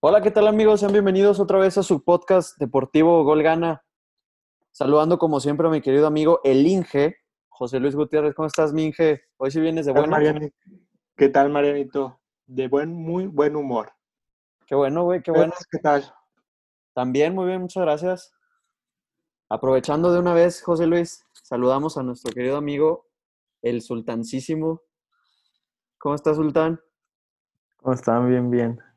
[0.00, 0.78] Hola, ¿qué tal amigos?
[0.78, 3.82] Sean bienvenidos otra vez a su podcast deportivo Gol Gana.
[4.70, 7.16] Saludando como siempre a mi querido amigo El Inge,
[7.48, 8.32] José Luis Gutiérrez.
[8.32, 9.22] ¿Cómo estás, mi Inge?
[9.38, 10.16] Hoy sí vienes de ¿Qué tal, buena.
[10.16, 10.52] Mariani?
[11.16, 12.20] ¿Qué tal, Marianito?
[12.46, 13.90] De buen, muy buen humor.
[14.68, 15.52] Qué bueno, güey, qué bueno.
[15.68, 16.04] ¿Qué tal?
[16.94, 18.32] También, muy bien, muchas gracias.
[19.48, 23.08] Aprovechando de una vez, José Luis, saludamos a nuestro querido amigo,
[23.62, 24.80] el Sultancísimo.
[25.98, 26.80] ¿Cómo estás, Sultán?
[27.78, 28.28] ¿Cómo están?
[28.28, 28.87] Bien, bien.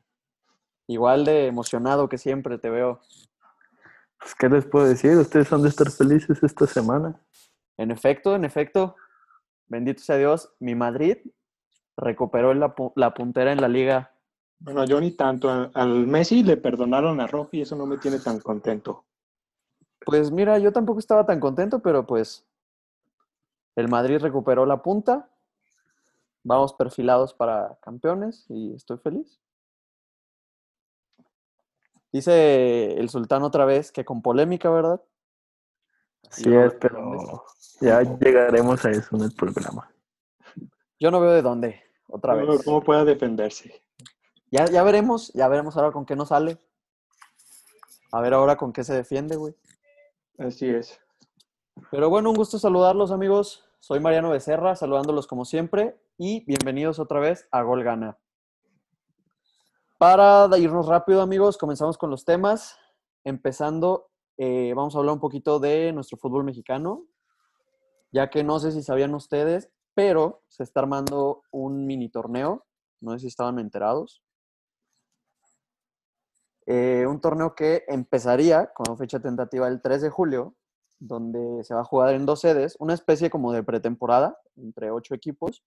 [0.86, 3.00] Igual de emocionado que siempre te veo.
[4.18, 5.16] Pues, ¿qué les puedo decir?
[5.16, 7.20] Ustedes han de estar felices esta semana.
[7.76, 8.96] En efecto, en efecto,
[9.66, 11.18] bendito sea Dios, mi Madrid
[11.96, 14.12] recuperó la, la puntera en la liga.
[14.58, 15.50] Bueno, yo ni tanto.
[15.50, 19.04] Al, al Messi le perdonaron a Rojo y eso no me tiene tan contento.
[20.04, 22.46] Pues mira, yo tampoco estaba tan contento, pero pues
[23.76, 25.28] el Madrid recuperó la punta.
[26.44, 29.41] Vamos perfilados para campeones y estoy feliz.
[32.12, 35.02] Dice el sultán otra vez que con polémica, ¿verdad?
[36.30, 37.44] Así Yo- es, pero
[37.80, 39.90] ya llegaremos a eso en el programa.
[41.00, 42.64] Yo no veo de dónde, otra ¿Cómo, vez.
[42.64, 43.82] cómo pueda defenderse?
[44.50, 46.58] Ya, ya veremos, ya veremos ahora con qué nos sale.
[48.12, 49.54] A ver ahora con qué se defiende, güey.
[50.38, 51.00] Así es.
[51.90, 53.64] Pero bueno, un gusto saludarlos, amigos.
[53.80, 58.18] Soy Mariano Becerra, saludándolos como siempre y bienvenidos otra vez a Gol Gana.
[60.02, 62.76] Para irnos rápido, amigos, comenzamos con los temas.
[63.22, 67.06] Empezando, eh, vamos a hablar un poquito de nuestro fútbol mexicano,
[68.10, 72.66] ya que no sé si sabían ustedes, pero se está armando un mini torneo.
[73.00, 74.24] No sé si estaban enterados.
[76.66, 80.56] Eh, un torneo que empezaría con fecha tentativa el 3 de julio,
[80.98, 85.14] donde se va a jugar en dos sedes, una especie como de pretemporada entre ocho
[85.14, 85.62] equipos.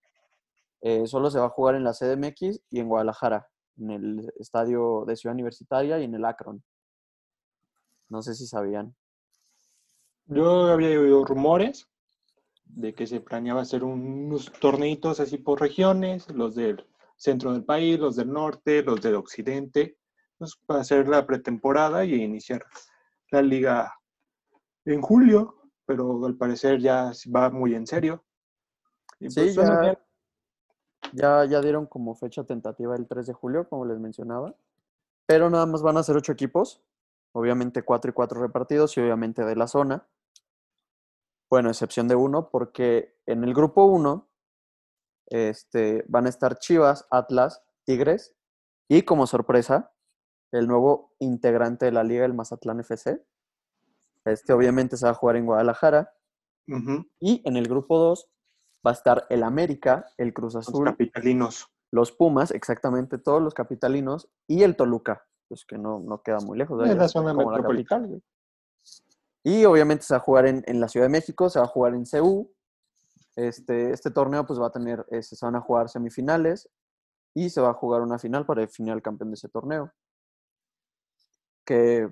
[0.82, 5.04] Eh, solo se va a jugar en la CDMX y en Guadalajara, en el estadio
[5.06, 6.62] de Ciudad Universitaria y en el Akron.
[8.08, 8.94] No sé si sabían.
[10.26, 11.88] Yo había oído rumores
[12.64, 16.84] de que se planeaba hacer unos torneitos así por regiones, los del
[17.16, 19.98] centro del país, los del norte, los del occidente,
[20.38, 22.64] pues, para hacer la pretemporada y iniciar
[23.30, 23.92] la liga
[24.84, 28.24] en julio, pero al parecer ya va muy en serio.
[29.18, 29.98] Y Sí, pues, ya, bien.
[31.12, 34.54] Ya, ya dieron como fecha tentativa el 3 de julio, como les mencionaba.
[35.26, 36.82] Pero nada más van a ser ocho equipos.
[37.32, 40.06] Obviamente cuatro y cuatro repartidos y obviamente de la zona.
[41.50, 44.28] Bueno, excepción de uno, porque en el grupo uno
[45.26, 48.34] este, van a estar Chivas, Atlas, Tigres
[48.88, 49.92] y como sorpresa,
[50.52, 53.22] el nuevo integrante de la liga, el Mazatlán FC.
[54.24, 56.12] Este obviamente se va a jugar en Guadalajara.
[57.20, 58.28] Y en el grupo 2
[58.86, 61.68] va a estar el América, el Cruz Los Azul, capitalinos.
[61.90, 66.56] los Pumas, exactamente todos los capitalinos, y el Toluca, pues que no, no queda muy
[66.56, 66.80] lejos.
[66.84, 68.02] Es vaya, la es zona como la metropolitana.
[68.02, 68.22] capital, güey.
[69.44, 71.68] Y obviamente se va a jugar en, en la Ciudad de México, se va a
[71.68, 72.52] jugar en CU.
[73.36, 76.68] Este, este torneo pues va a tener, eh, se van a jugar semifinales
[77.34, 79.92] y se va a jugar una final para definir al campeón de ese torneo.
[81.64, 82.08] Que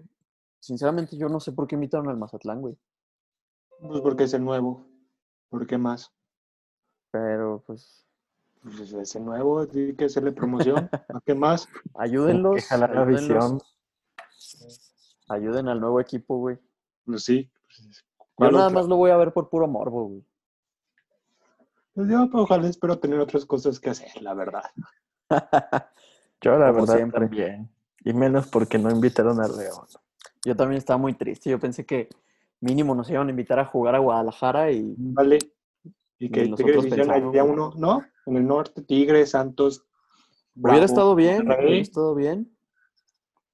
[0.60, 2.78] sinceramente yo no sé por qué invitaron al Mazatlán, güey.
[3.80, 4.86] Pues porque es el nuevo.
[5.48, 6.12] ¿Por qué más?
[7.14, 8.04] Pero pues
[8.60, 10.90] Pues es el nuevo, tiene que hacerle promoción.
[11.14, 11.68] ¿A qué más?
[11.94, 12.56] ayúdenlos.
[12.56, 13.60] que jalar la visión.
[15.28, 16.58] Ayuden al nuevo equipo, güey.
[17.06, 17.48] Pues sí.
[17.68, 18.80] Pues, Yo ¿cuál nada otra?
[18.80, 20.24] más lo voy a ver por puro morbo, güey.
[21.94, 24.64] Pues yo pues, ojalá espero tener otras cosas que hacer, la verdad.
[26.40, 27.20] Yo la Como verdad siempre.
[27.20, 27.70] también.
[28.04, 29.86] Y menos porque no invitaron a León.
[30.44, 31.48] Yo también estaba muy triste.
[31.50, 32.08] Yo pensé que
[32.60, 35.38] mínimo nos iban a invitar a jugar a Guadalajara y Vale.
[36.18, 38.04] Y que nosotros Tigres allá uno, ¿no?
[38.26, 39.84] En el norte, Tigres, Santos.
[40.54, 42.54] hubiera estado bien, hubiera estado bien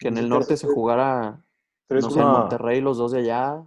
[0.01, 1.45] que en Pues el norte se jugara,
[1.89, 2.41] no sé, en.
[2.41, 3.63] Monterrey, los dos de allá.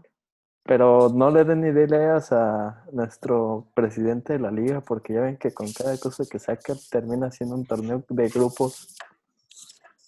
[0.66, 5.54] Pero no le den ideas a nuestro presidente de la liga, porque ya ven que
[5.54, 8.96] con cada cosa que saca termina siendo un torneo de grupos.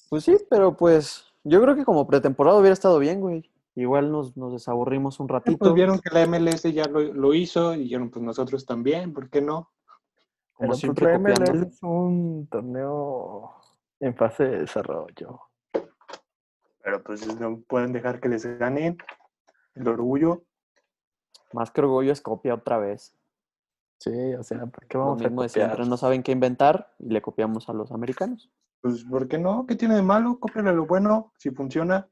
[0.09, 3.51] Pues sí, pero pues yo creo que como pretemporada hubiera estado bien, güey.
[3.75, 5.57] Igual nos, nos desaburrimos un Eh, ratito.
[5.59, 9.29] Pues vieron que la MLS ya lo, lo hizo y dijeron, pues nosotros también, ¿por
[9.29, 9.71] qué no?
[10.53, 11.51] Como Pero pues siempre la copiando.
[11.53, 13.55] MLS es un torneo
[13.99, 15.41] en fase de desarrollo.
[16.83, 18.97] Pero pues no pueden dejar que les ganen
[19.73, 20.43] el orgullo.
[21.51, 23.13] Más que orgullo es copia otra vez.
[23.99, 25.69] Sí, o sea, ¿por qué Lo vamos a mismo de copiar?
[25.69, 28.49] siempre, no saben qué inventar y le copiamos a los americanos.
[28.81, 29.65] Pues, ¿por qué no?
[29.65, 30.39] ¿Qué tiene de malo?
[30.39, 32.07] Cópiale lo bueno, si funciona.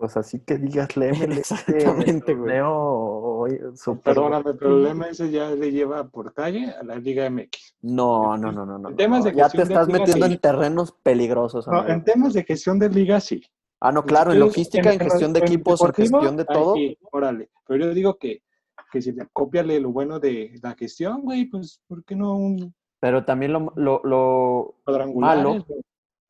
[0.00, 2.60] Pues así que digas MLS, Exactamente, el güey.
[2.64, 7.74] oye, súper Perdóname, pero el MS ya le lleva por calle a la Liga MX.
[7.82, 8.88] No, no, no, no, no.
[8.88, 9.36] En temas de no.
[9.36, 10.32] Ya te de estás liga, metiendo sí.
[10.32, 11.68] en terrenos peligrosos.
[11.68, 11.92] No, amigo.
[11.92, 13.42] en temas de gestión de liga, sí.
[13.78, 16.76] Ah, no, claro, en logística, en gestión de en equipos, en gestión de todo.
[16.76, 17.50] sí, órale.
[17.66, 18.42] Pero yo digo que,
[18.90, 22.74] que si le copiale lo bueno de la gestión, güey, pues, ¿por qué no un
[23.00, 24.76] Pero también lo, lo?
[25.14, 25.66] Malo.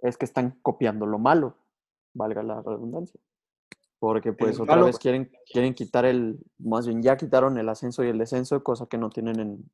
[0.00, 1.54] es que están copiando lo malo,
[2.14, 3.20] valga la redundancia.
[4.00, 8.08] Porque pues otra vez quieren, quieren quitar el, más bien ya quitaron el ascenso y
[8.08, 9.70] el descenso, cosa que no tienen en,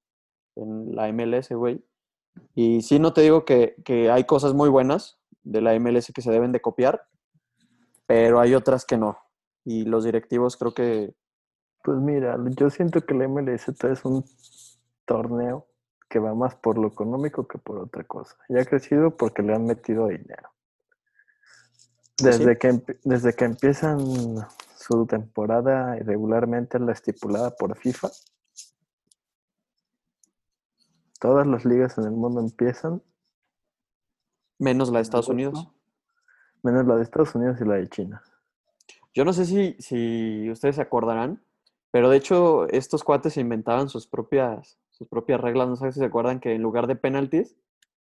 [0.56, 1.82] en la MLS, güey.
[2.54, 6.22] Y sí, no te digo que, que hay cosas muy buenas de la MLS que
[6.22, 7.06] se deben de copiar,
[8.06, 9.16] pero hay otras que no.
[9.64, 11.14] Y los directivos creo que
[11.84, 14.24] Pues mira, yo siento que el MLS es un
[15.04, 15.68] torneo
[16.08, 18.36] que va más por lo económico que por otra cosa.
[18.48, 20.50] Y ha crecido porque le han metido dinero.
[22.18, 22.44] Pues sí.
[22.44, 23.98] Desde, que, desde que empiezan
[24.76, 28.10] su temporada irregularmente la estipulada por FIFA,
[31.20, 33.02] todas las ligas en el mundo empiezan,
[34.58, 35.68] menos la de Estados Unidos.
[36.62, 38.22] menos la de Estados Unidos y la de China.
[39.14, 41.42] Yo no sé si, si ustedes se acordarán,
[41.90, 45.68] pero de hecho estos cuates se inventaban sus propias, sus propias reglas.
[45.68, 47.56] No sé si se acuerdan que en lugar de penalties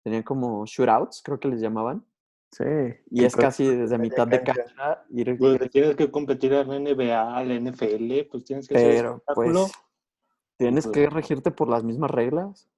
[0.03, 2.05] tenían como shootouts, creo que les llamaban.
[2.53, 2.65] Sí.
[3.11, 4.65] Y es pues, casi desde mitad de cancha.
[4.65, 8.77] cancha ir- Pues tienes que competir a la NBA, a la NFL, pues tienes que
[8.77, 9.61] hacer Pero espectáculo.
[9.63, 9.73] pues
[10.59, 12.69] tienes Pues- que regirte por las mismas reglas.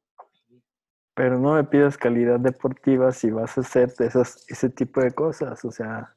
[1.16, 5.64] Pero no me pidas calidad deportiva si vas a hacer esas, ese tipo de cosas.
[5.64, 6.12] O sea,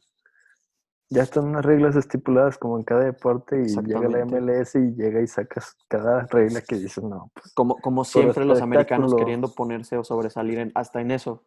[1.09, 4.19] ya están unas reglas estipuladas como en cada deporte y llega la.
[4.25, 8.61] MLS y llega y sacas cada regla que dices, no, pues Como, como siempre los
[8.61, 11.43] americanos queriendo ponerse o sobresalir en- hasta en eso.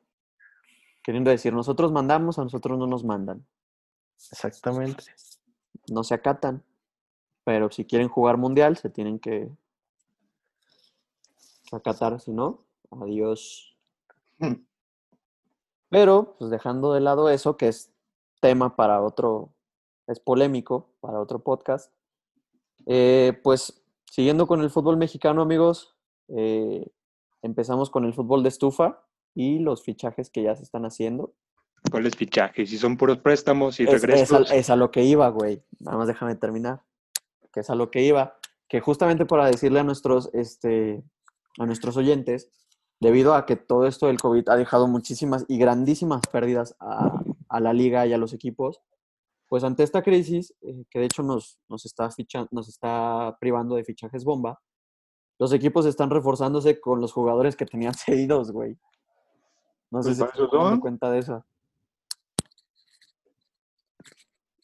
[1.02, 3.46] Queriendo decir, nosotros mandamos, a nosotros no nos mandan.
[4.30, 5.04] exactamente.
[5.88, 6.62] no se acatan.
[7.44, 9.50] Pero si quieren jugar mundial, se tienen que
[11.72, 13.76] acatar, si no, adiós.
[15.88, 17.92] Pero, pues dejando de lado eso, que es
[18.40, 19.52] tema para otro,
[20.06, 21.92] es polémico para otro podcast,
[22.86, 25.96] eh, pues siguiendo con el fútbol mexicano, amigos,
[26.28, 26.86] eh,
[27.42, 29.02] empezamos con el fútbol de estufa
[29.34, 31.34] y los fichajes que ya se están haciendo.
[31.90, 32.68] ¿Cuáles fichajes?
[32.70, 34.50] Si son puros préstamos y Es, es, a, regresos.
[34.52, 35.62] es a lo que iba, güey.
[35.78, 36.82] Nada más déjame terminar.
[37.52, 38.36] Que es a lo que iba.
[38.68, 41.02] Que justamente para decirle a nuestros, este,
[41.58, 42.50] a nuestros oyentes,
[43.00, 47.60] debido a que todo esto del COVID ha dejado muchísimas y grandísimas pérdidas a, a
[47.60, 48.80] la liga y a los equipos,
[49.48, 53.74] pues ante esta crisis, eh, que de hecho nos, nos, está ficha- nos está privando
[53.74, 54.60] de fichajes bomba,
[55.40, 58.78] los equipos están reforzándose con los jugadores que tenían cedidos, güey.
[59.90, 60.80] No sé Pues si se eso dan son.
[60.80, 61.44] cuenta de eso.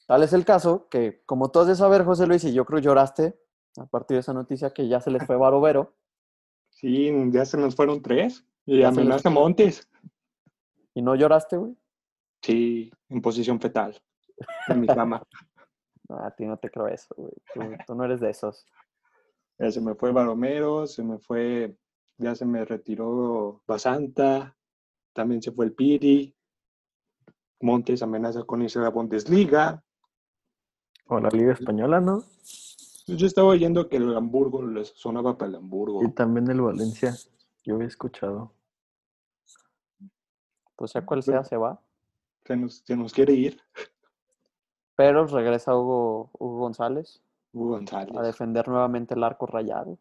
[0.06, 2.78] Tal es el caso que, como tú has de saber, José Luis, y yo creo
[2.78, 3.38] lloraste
[3.76, 5.94] a partir de esa noticia que ya se les fue Barovero.
[6.70, 8.44] Sí, ya se nos fueron tres.
[8.66, 9.88] Y Ya amenaza Montes.
[10.94, 11.76] ¿Y no lloraste, güey?
[12.42, 14.00] Sí, en posición fetal.
[14.68, 15.22] En mi cama.
[16.08, 17.32] No, a ti no te creo eso, güey.
[17.52, 18.64] Tú, tú no eres de esos.
[19.58, 21.76] Ya se me fue Baromero, se me fue,
[22.16, 24.55] ya se me retiró Basanta,
[25.16, 26.36] también se fue el Piri.
[27.60, 29.82] Montes amenaza con irse a la Bundesliga.
[31.06, 32.22] O la Liga Española, ¿no?
[33.06, 36.04] Yo estaba oyendo que el Hamburgo les sonaba para el Hamburgo.
[36.04, 37.16] Y también el Valencia.
[37.64, 38.52] Yo había escuchado.
[40.76, 41.80] Pues sea cual sea, se va.
[42.44, 43.60] Se nos, se nos quiere ir.
[44.96, 48.16] Pero regresa Hugo, Hugo González Hugo González.
[48.16, 49.98] a defender nuevamente el arco rayado.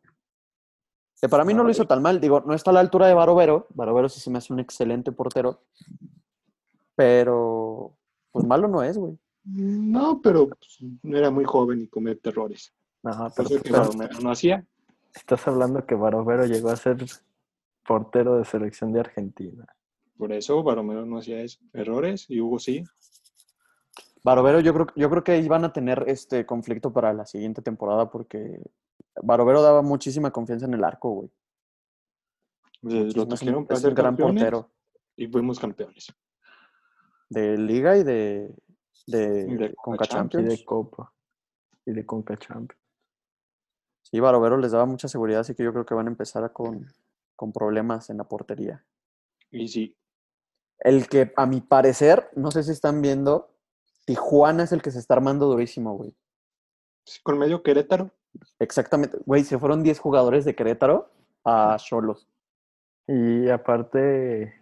[1.25, 2.21] Que para mí no lo hizo tan mal.
[2.21, 3.65] Digo, no está a la altura de Barovero.
[3.73, 5.63] Barovero sí se me hace un excelente portero.
[6.93, 7.97] Pero,
[8.31, 9.17] pues malo no es, güey.
[9.43, 12.71] No, pero pues, era muy joven y comete errores.
[13.01, 14.67] No, pero, Baromero no hacía.
[15.15, 17.03] estás hablando que Barovero llegó a ser
[17.87, 19.65] portero de selección de Argentina.
[20.19, 21.57] Por eso Baromero no hacía eso.
[21.73, 22.83] Errores y Hugo sí.
[24.25, 27.61] Barovero, yo creo, yo creo que ahí van a tener este conflicto para la siguiente
[27.61, 28.59] temporada porque
[29.21, 31.31] Barovero daba muchísima confianza en el arco, güey.
[32.81, 34.71] Pues, lo trajeron para ser gran portero
[35.15, 36.11] y fuimos campeones.
[37.29, 38.51] de liga y de,
[39.05, 41.13] de, Y de Conca Y de Copa.
[41.85, 42.81] Y de Conca Champions.
[44.01, 46.49] Sí, Barovero les daba mucha seguridad, así que yo creo que van a empezar a
[46.49, 46.87] con,
[47.35, 48.83] con problemas en la portería.
[49.51, 49.95] Y sí,
[50.79, 53.54] El que, a mi parecer, no sé si están viendo,
[54.05, 56.15] Tijuana es el que se está armando durísimo, güey.
[57.05, 58.11] sí, con medio Querétaro.
[58.59, 59.17] Exactamente.
[59.25, 61.09] Güey, se fueron 10 jugadores de Querétaro
[61.43, 62.27] a Cholos.
[63.07, 64.53] Y aparte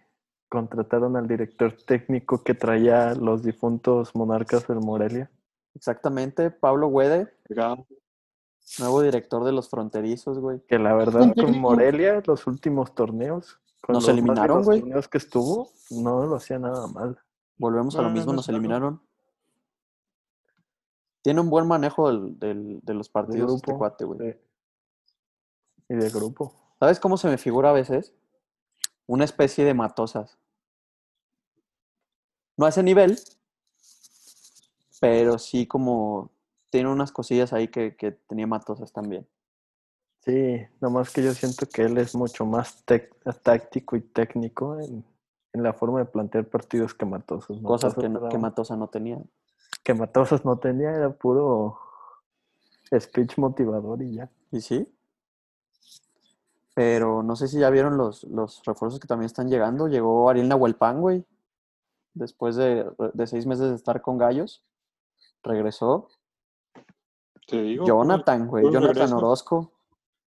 [0.48, 5.30] contrataron al director técnico que traía los difuntos monarcas del Morelia.
[5.74, 7.32] Exactamente, Pablo Güede.
[7.48, 7.86] Llegado.
[8.78, 10.60] Nuevo director de los fronterizos, güey.
[10.66, 14.80] Que la verdad con Morelia, los últimos torneos, con Nos los eliminaron, los güey.
[14.80, 17.18] torneos que estuvo, no lo hacía nada mal.
[17.58, 19.02] Volvemos a lo mismo, no, nos eliminaron.
[21.24, 23.78] Tiene un buen manejo del- del- de los De partidos este grupo.
[23.78, 24.18] cuate, güey.
[24.32, 24.38] sí.
[25.88, 26.52] Y de grupo.
[26.78, 28.12] ¿Sabes cómo se me figura a veces?
[29.06, 30.36] Una especie de matosas.
[32.58, 33.18] No a ese nivel,
[35.00, 36.30] pero sí como
[36.70, 39.26] tiene unas cosillas ahí que, que tenía matosas también.
[40.20, 42.84] Sí, nomás que yo siento que él es mucho más
[43.42, 45.04] táctico y técnico en,
[45.52, 47.58] en la forma de plantear partidos que Matosas.
[47.62, 49.18] Cosas que, no- que Matosa no tenía.
[49.82, 51.78] Que Matosas no tenía, era puro
[52.98, 54.30] speech motivador y ya.
[54.50, 54.88] Y sí.
[56.74, 59.86] Pero no sé si ya vieron los, los refuerzos que también están llegando.
[59.86, 61.24] Llegó Ariel Nahuelpan, güey.
[62.14, 64.64] Después de, de seis meses de estar con Gallos.
[65.42, 66.08] Regresó.
[67.46, 67.86] Te digo.
[67.86, 68.64] Jonathan, güey.
[68.64, 69.16] Jonathan regreso.
[69.18, 69.72] Orozco.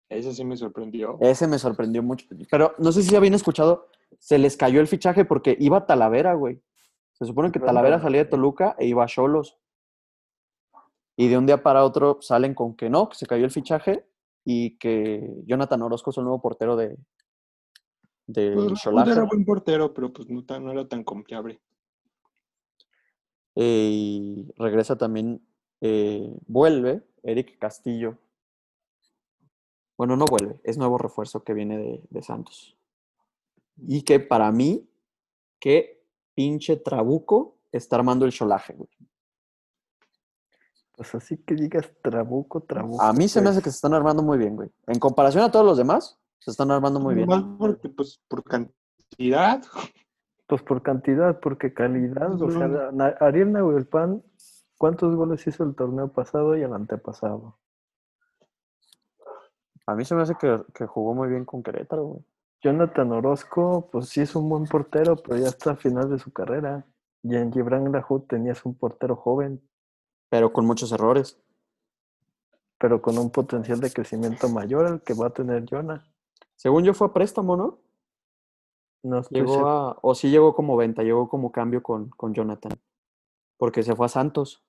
[0.09, 1.17] Ese sí me sorprendió.
[1.19, 2.27] Ese me sorprendió mucho.
[2.49, 3.87] Pero no sé si ya habían escuchado.
[4.19, 6.61] Se les cayó el fichaje porque iba a Talavera, güey.
[7.17, 9.57] Se supone que Talavera salía de Toluca e iba a Cholos.
[11.15, 14.05] Y de un día para otro salen con que no, que se cayó el fichaje
[14.45, 16.95] y que Jonathan Orozco es el nuevo portero de,
[18.27, 21.59] de Pues, era buen portero, pero pues no, tan, no era tan confiable.
[23.55, 25.41] Eh, y regresa también,
[25.81, 28.19] eh, vuelve Eric Castillo.
[29.97, 32.77] Bueno, no vuelve, es nuevo refuerzo que viene de, de Santos.
[33.75, 34.87] Y que para mí,
[35.59, 35.96] qué
[36.37, 38.89] pinche trabuco está armando el Xolaje, güey.
[40.95, 43.01] Pues así que digas trabuco, trabuco.
[43.01, 44.69] A mí se me hace pues, que se están armando muy bien, güey.
[44.85, 47.27] En comparación a todos los demás, se están armando muy bien.
[47.57, 49.63] Porque, pues, por cantidad.
[50.45, 52.39] Pues por cantidad, porque calidad.
[52.39, 54.23] O sea, Ariel Nahuelpan,
[54.77, 57.57] ¿cuántos goles hizo el torneo pasado y el antepasado?
[59.87, 62.25] A mí se me hace que, que jugó muy bien con Querétaro, güey.
[62.61, 66.31] Jonathan Orozco, pues sí es un buen portero, pero ya está al final de su
[66.31, 66.85] carrera.
[67.23, 69.61] Y en Gibran Lahoud tenías un portero joven,
[70.29, 71.39] Pero con muchos errores.
[72.79, 76.03] pero con un potencial de crecimiento mayor al que va a tener Jonah.
[76.55, 77.79] Según yo fue a préstamo, ¿no?
[79.03, 79.69] No estoy Llegó seguro.
[79.69, 82.73] a, o sí llegó como venta, llegó como cambio con, con Jonathan.
[83.57, 84.63] Porque se fue a Santos.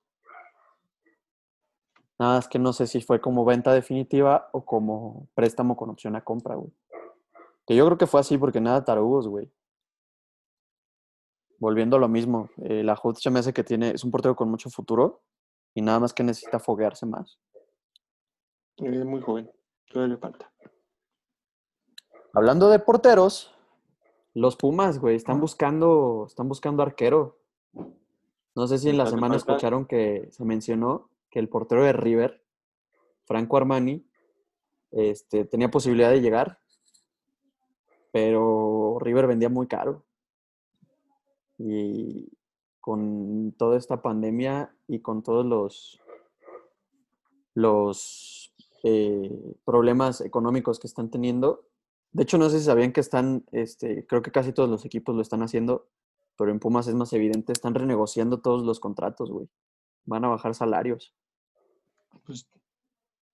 [2.19, 6.15] Nada más que no sé si fue como venta definitiva o como préstamo con opción
[6.15, 6.71] a compra, güey.
[7.69, 9.47] Que yo creo que fue así porque nada tarugos, güey.
[11.59, 14.35] Volviendo a lo mismo, eh, la Hood se me hace que tiene, es un portero
[14.35, 15.21] con mucho futuro
[15.75, 17.37] y nada más que necesita foguearse más.
[18.77, 19.51] Es muy joven.
[19.87, 20.51] Todavía le falta.
[22.33, 23.53] Hablando de porteros,
[24.33, 27.37] los Pumas, güey, están buscando, están buscando arquero.
[28.55, 32.43] No sé si en la semana escucharon que se mencionó que el portero de River,
[33.25, 34.09] Franco Armani,
[34.89, 36.59] este, tenía posibilidad de llegar,
[38.11, 40.03] pero River vendía muy caro.
[41.57, 42.29] Y
[42.79, 45.99] con toda esta pandemia y con todos los,
[47.53, 51.69] los eh, problemas económicos que están teniendo,
[52.11, 55.15] de hecho, no sé si sabían que están, este, creo que casi todos los equipos
[55.15, 55.87] lo están haciendo,
[56.37, 59.47] pero en Pumas es más evidente, están renegociando todos los contratos, güey.
[60.05, 61.13] Van a bajar salarios.
[62.25, 62.47] Pues,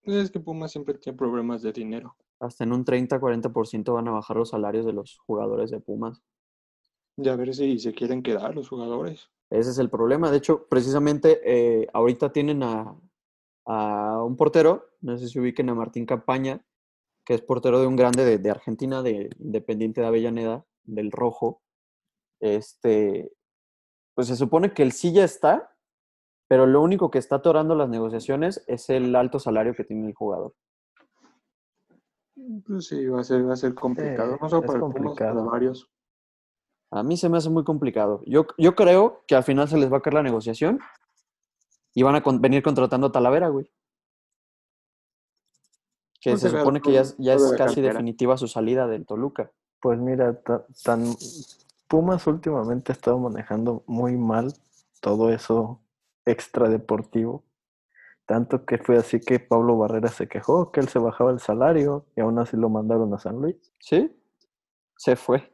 [0.08, 2.16] es que Pumas siempre tiene problemas de dinero.
[2.40, 6.22] Hasta en un 30-40% van a bajar los salarios de los jugadores de Pumas.
[7.18, 9.30] Y a ver si se quieren quedar los jugadores.
[9.50, 10.32] Ese es el problema.
[10.32, 12.96] De hecho, precisamente eh, ahorita tienen a,
[13.66, 16.66] a un portero, no sé si ubiquen a Martín Campaña,
[17.26, 21.62] que es portero de un grande de, de Argentina, de Independiente de Avellaneda, del Rojo.
[22.40, 23.32] Este,
[24.14, 25.75] pues se supone que el sí ya está,
[26.48, 30.14] pero lo único que está atorando las negociaciones es el alto salario que tiene el
[30.14, 30.54] jugador.
[32.68, 34.38] Pues sí, va a ser, va a ser complicado.
[34.42, 35.36] no solo es para complicado.
[35.40, 35.90] para varios.
[36.92, 38.22] A mí se me hace muy complicado.
[38.26, 40.80] Yo, yo creo que al final se les va a caer la negociación
[41.94, 43.72] y van a con- venir contratando a Talavera, güey.
[46.22, 49.06] Que Pues se supone que ya, es- ya es de casi definitiva su salida del
[49.06, 49.52] Toluca.
[49.82, 51.04] Pues mira, ta- tan
[51.88, 54.54] Pumas últimamente ha estado manejando muy mal
[55.02, 55.80] todo eso
[56.26, 57.44] extradeportivo.
[58.26, 62.06] Tanto que fue así que Pablo Barrera se quejó que él se bajaba el salario
[62.16, 63.56] y aún así lo mandaron a San Luis.
[63.80, 64.12] ¿Sí?
[64.98, 65.54] Se fue.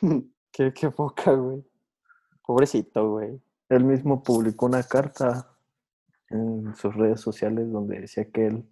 [0.52, 1.64] Qué, qué poca, güey.
[2.44, 3.40] Pobrecito, güey.
[3.68, 5.48] Él mismo publicó una carta
[6.28, 8.68] en sus redes sociales donde decía que él,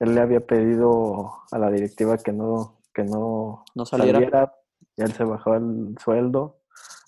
[0.00, 4.52] él le había pedido a la directiva que no, que no No saliera.
[4.96, 6.57] y él se bajaba el sueldo.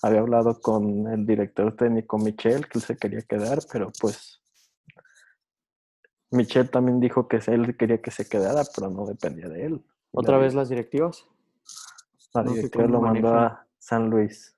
[0.03, 4.41] Había hablado con el director técnico Michel que él se quería quedar, pero pues
[6.31, 9.85] Michelle también dijo que él quería que se quedara, pero no dependía de él.
[10.13, 11.27] Otra vez las directivas.
[12.33, 14.57] La no sé directiva lo mandó a San Luis.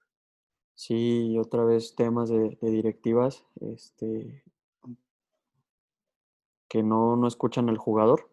[0.75, 4.45] Sí, otra vez temas de, de directivas, este,
[6.69, 8.29] que no, no escuchan al jugador.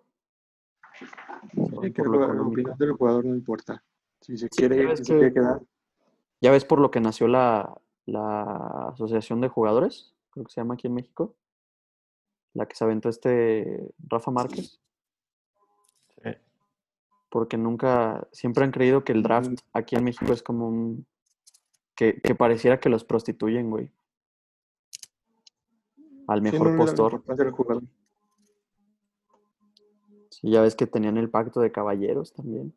[1.81, 3.83] Sí, que la opinión del jugador no importa.
[4.21, 5.61] Si se Sí, quiere, si se que- quiere quedar.
[6.41, 10.75] Ya ves por lo que nació la, la Asociación de Jugadores, creo que se llama
[10.75, 11.35] aquí en México,
[12.53, 14.79] la que se aventó este Rafa Márquez,
[16.23, 16.31] Sí.
[17.29, 21.05] porque nunca, siempre han creído que el draft aquí en México es como un,
[21.95, 23.91] que, que pareciera que los prostituyen, güey,
[26.27, 27.23] al Sí, mejor no postor.
[30.29, 32.73] Sí, ya ves que tenían el pacto de caballeros también.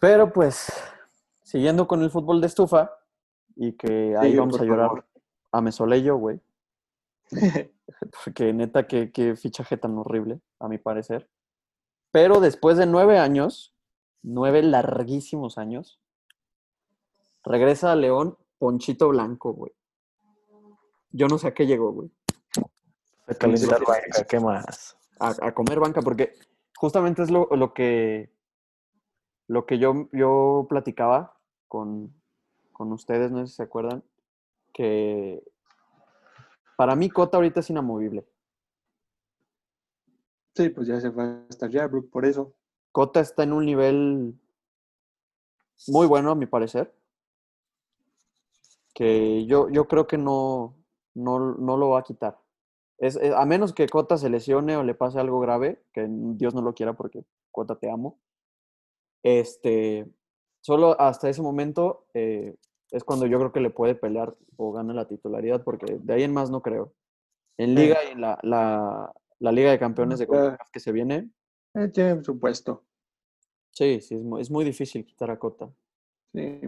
[0.00, 0.72] Pero pues,
[1.42, 2.90] siguiendo con el fútbol de estufa,
[3.54, 5.06] y que ahí vamos a llorar favor.
[5.52, 6.40] a Mesoleyo, güey.
[8.24, 11.28] Porque neta, qué, qué fichaje tan horrible, a mi parecer.
[12.10, 13.74] Pero después de nueve años,
[14.22, 16.00] nueve larguísimos años,
[17.44, 19.72] regresa a León Ponchito Blanco, güey.
[21.10, 22.10] Yo no sé a qué llegó, güey.
[23.26, 24.96] A calentar banca, ¿qué más?
[25.20, 26.32] a, a comer banca, porque
[26.76, 28.32] justamente es lo, lo que,
[29.50, 31.34] lo que yo, yo platicaba
[31.66, 32.14] con,
[32.72, 34.04] con ustedes, no sé si se acuerdan,
[34.72, 35.42] que
[36.76, 38.24] para mí Cota ahorita es inamovible.
[40.54, 42.52] Sí, pues ya se fue hasta Jarbrook, por eso.
[42.92, 44.38] Cota está en un nivel
[45.88, 46.94] muy bueno, a mi parecer,
[48.94, 50.76] que yo, yo creo que no,
[51.14, 52.38] no, no lo va a quitar.
[52.98, 56.54] Es, es- a menos que Cota se lesione o le pase algo grave, que Dios
[56.54, 58.16] no lo quiera porque Cota te amo.
[59.22, 60.06] Este,
[60.60, 62.56] solo hasta ese momento eh,
[62.90, 66.22] es cuando yo creo que le puede pelear o gana la titularidad, porque de ahí
[66.22, 66.92] en más no creo.
[67.58, 67.82] En Sí.
[67.82, 70.26] Liga y en la, la, la Liga de Campeones de.
[70.26, 71.30] CONCACAF que se viene,
[71.74, 72.84] Eh, tiene su puesto.
[73.70, 75.70] sí, sí, es muy, es muy difícil quitar a Cota.
[76.32, 76.60] Sí,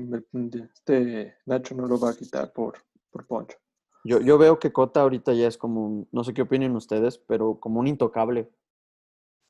[0.75, 2.75] este Nacho no lo va a quitar por,
[3.11, 3.57] por Poncho.
[4.05, 7.19] Yo, yo veo que Cota ahorita ya es como, un- no sé qué opinen ustedes,
[7.19, 8.51] pero como un intocable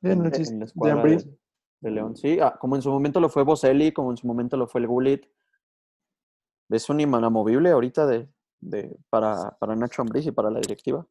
[0.01, 1.37] no en, la escuadra de.
[1.83, 2.15] De León.
[2.15, 4.81] Sí, ah, como en su momento lo fue Boselli, como en su momento lo fue
[4.81, 5.25] el Gullit.
[6.69, 8.29] Es un inamovible ahorita de,
[8.61, 11.05] de, para, para Nacho Ambriz y para la directiva.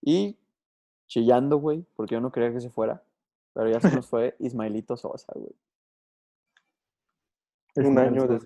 [0.00, 0.38] Y
[1.08, 3.02] chillando, güey, porque yo no quería que se fuera.
[3.52, 5.54] Pero ya se nos fue Ismaelito Sosa, güey.
[7.76, 8.38] Un año de-.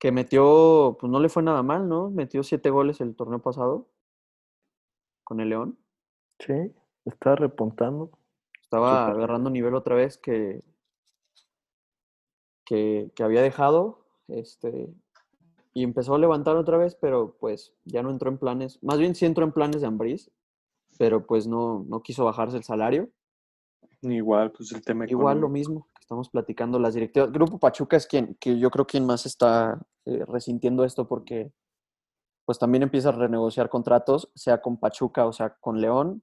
[0.00, 2.10] Que metió, pues no le fue nada mal, ¿no?
[2.10, 3.88] Metió siete goles el torneo pasado
[5.22, 5.78] con el León.
[6.40, 6.74] Sí,
[7.04, 8.10] está repuntando.
[8.60, 10.62] Estaba agarrando nivel otra vez que,
[12.64, 14.04] que, que había dejado.
[14.28, 14.92] Este,
[15.74, 18.82] y empezó a levantar otra vez, pero pues ya no entró en planes.
[18.82, 20.30] Más bien sí entró en planes de Ambriz,
[20.98, 23.10] pero pues no, no quiso bajarse el salario.
[24.02, 27.32] Igual, pues el tema Igual lo mismo que estamos platicando las directivas.
[27.32, 31.52] Grupo Pachuca es quien, que yo creo quien más está eh, resintiendo esto porque
[32.44, 36.22] pues también empieza a renegociar contratos, sea con Pachuca o sea con León.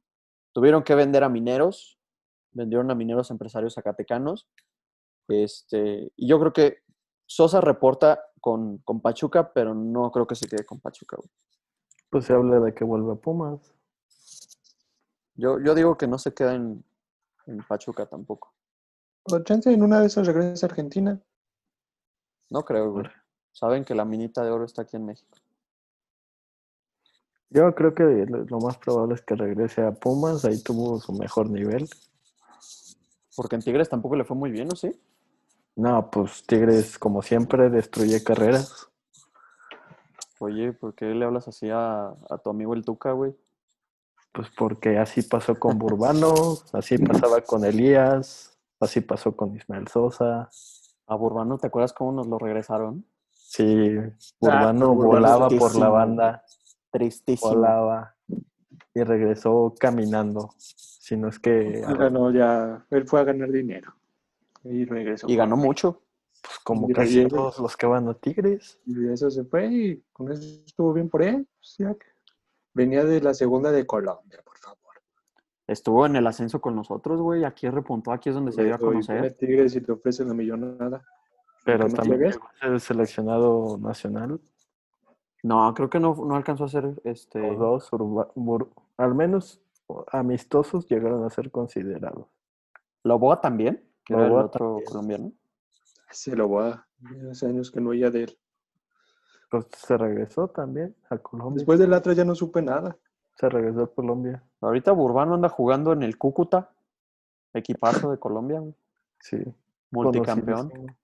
[0.54, 2.00] Tuvieron que vender a mineros,
[2.52, 4.48] vendieron a mineros empresarios zacatecanos.
[5.28, 6.80] Este, y yo creo que
[7.26, 11.18] Sosa reporta con, con Pachuca, pero no creo que se quede con Pachuca.
[11.18, 11.30] güey.
[12.10, 13.74] Pues se habla de que vuelve a Pumas.
[15.36, 16.84] Yo, yo digo que no se queda en,
[17.48, 18.54] en Pachuca tampoco.
[19.24, 21.22] O chance en una de esas regresa a Argentina.
[22.50, 23.06] No creo, güey.
[23.54, 25.38] Saben que la minita de oro está aquí en México.
[27.52, 30.46] Yo creo que lo más probable es que regrese a Pumas.
[30.46, 31.88] Ahí tuvo su mejor nivel.
[33.36, 34.76] Porque en Tigres tampoco le fue muy bien, ¿no?
[34.76, 34.98] Sí.
[35.76, 38.88] No, pues Tigres, como siempre, destruye carreras.
[40.40, 43.36] Oye, ¿por qué le hablas así a, a tu amigo el Tuca, güey?
[44.32, 46.34] Pues porque así pasó con Burbano,
[46.72, 50.50] así pasaba con Elías, así pasó con Ismael Sosa.
[51.06, 53.06] A Burbano, ¿te acuerdas cómo nos lo regresaron?
[53.30, 53.96] Sí,
[54.40, 56.46] Burbano Burbano volaba por la banda,
[56.92, 57.54] Tristísimo.
[57.54, 58.16] volaba
[58.94, 60.50] y regresó caminando.
[60.58, 63.94] Si no es que ganó ya, él fue a ganar dinero.
[64.64, 65.28] Y regresó.
[65.30, 66.02] Y ganó mucho.
[66.42, 68.80] pues, como Y casi todos los que van a Tigres.
[68.86, 71.48] Y eso se fue y con eso estuvo bien por él.
[71.78, 71.98] pues,
[72.74, 74.78] venía de la segunda de Colombia, por favor.
[75.68, 77.44] Estuvo en el ascenso con nosotros, güey.
[77.44, 79.36] Aquí repuntó, aquí es donde se dio a conocer.
[79.36, 81.04] Tigres y te ofrecen la millonada.
[81.64, 84.40] Pero también a ser seleccionado nacional.
[85.44, 87.40] No, creo que no, no alcanzó a ser este.
[87.56, 87.90] Los dos,
[88.98, 89.62] al menos
[90.12, 92.28] amistosos, llegaron a ser considerados.
[93.04, 94.86] Loboa también, que era el Loboa otro también.
[94.86, 95.32] colombiano.
[96.12, 96.86] Se lo voy a.
[97.32, 98.38] Hace años que no oía de él.
[99.50, 101.56] Pues se regresó también a Colombia.
[101.56, 102.96] Después del Atlas ya no supe nada.
[103.36, 104.44] Se regresó a Colombia.
[104.62, 106.70] Ahorita Burbano anda jugando en el Cúcuta,
[107.54, 108.76] equipazo de Colombia, güey,
[109.20, 109.38] Sí.
[109.90, 110.96] multicampeón.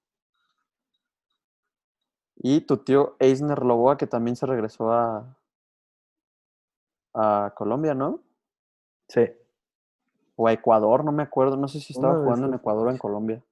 [2.39, 5.37] Y tu tío Eisner Loboa, que también se regresó a,
[7.13, 8.21] a Colombia, ¿no?
[9.07, 9.25] Sí.
[10.35, 11.57] O a Ecuador, no me acuerdo.
[11.57, 12.97] No sé si estaba jugando en Ecuador o en.
[12.97, 13.43] Colombia.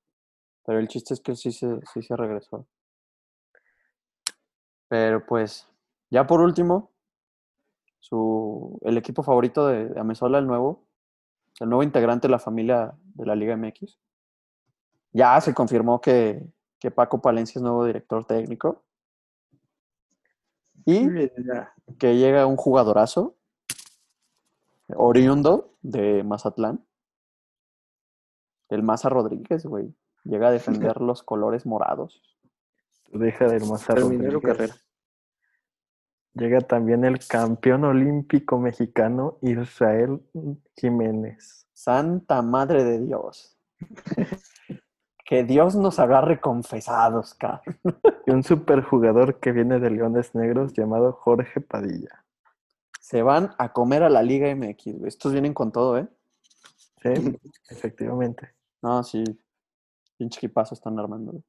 [0.65, 2.65] Pero el chiste es que sí se, sí se regresó.
[4.87, 5.67] Pero pues,
[6.11, 6.91] ya por último,
[7.99, 10.83] su, el equipo favorito de, de Amezola, el nuevo,
[11.59, 13.97] el nuevo integrante de la familia de la Liga MX.
[15.11, 16.45] Ya se confirmó que,
[16.79, 18.83] que Paco Palencia es nuevo director técnico.
[20.85, 21.07] Y
[21.97, 23.35] que llega un jugadorazo
[24.95, 26.85] oriundo de Mazatlán.
[28.69, 29.95] El Maza Rodríguez, güey.
[30.23, 32.21] Llega a defender los colores morados.
[33.11, 34.41] Deja de Terminé su Rodríguez.
[34.41, 34.75] carrera.
[36.33, 40.21] Llega también el campeón olímpico mexicano Israel
[40.75, 41.65] Jiménez.
[41.73, 43.57] Santa Madre de Dios.
[45.25, 47.75] Que Dios nos agarre confesados, cabrón.
[48.27, 52.23] Y un superjugador que viene de Leones Negros llamado Jorge Padilla.
[52.99, 55.07] Se van a comer a la Liga MX, güey.
[55.07, 56.07] Estos vienen con todo, ¿eh?
[57.01, 57.37] Sí,
[57.69, 58.53] efectivamente.
[58.81, 59.23] No, sí.
[60.17, 61.31] Pinche equipazo están armando.
[61.33, 61.43] güey.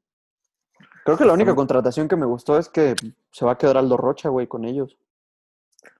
[1.05, 2.95] Creo que la única contratación que me gustó es que
[3.31, 4.99] se va a quedar Aldo Rocha, güey, con ellos.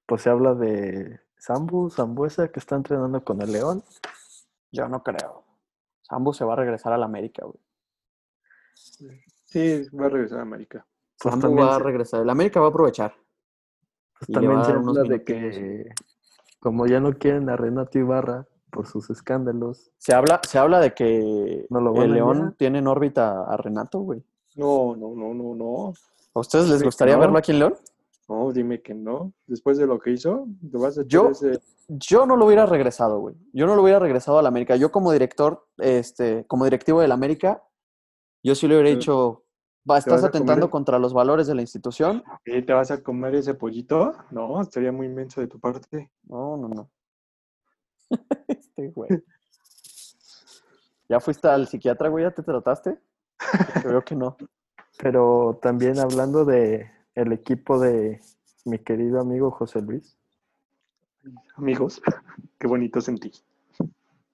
[0.07, 3.85] Pues se habla de Sambu, Zambuesa, que está entrenando con el León.
[4.73, 5.45] Yo no creo.
[6.03, 7.59] Sambo se va a regresar a la América, güey.
[8.77, 10.87] Sí, va a regresar a América.
[11.19, 12.23] Pues va a regresar.
[12.23, 13.15] El América va a aprovechar.
[14.19, 15.89] pues también se habla de que,
[16.61, 20.93] como ya no quieren a Renato Ibarra por sus escándalos, Se habla, se habla de
[20.93, 24.23] que No lo el León tiene en órbita a Renato, güey.
[24.57, 25.95] No, no, no, no, no.
[26.35, 27.21] ¿A ustedes les gustaría no.
[27.21, 27.75] verlo aquí en León?
[28.29, 29.33] No, dime que no.
[29.47, 33.21] Después de lo que hizo, te vas a Yo- ese- Yo no lo hubiera regresado,
[33.21, 33.37] güey.
[33.53, 34.75] Yo no lo hubiera regresado a la América.
[34.77, 37.63] Yo como director, este, como directivo de la América,
[38.47, 39.45] yo sí le hubiera dicho,
[39.89, 40.71] va, estás atentando comer?
[40.71, 42.23] contra los valores de la institución.
[42.45, 44.15] ¿Y te vas a comer ese pollito?
[44.31, 46.11] No, estaría muy inmenso de tu parte.
[46.23, 46.91] No, no, no.
[48.49, 49.11] este güey.
[51.09, 52.25] ¿Ya fuiste al psiquiatra, güey?
[52.25, 52.99] ¿Ya te trataste?
[53.83, 54.37] Creo que no.
[54.99, 58.21] pero también hablando de el equipo de
[58.65, 60.17] mi querido amigo José Luis,
[61.57, 62.01] Amigos,
[62.59, 63.33] qué bonito sentí.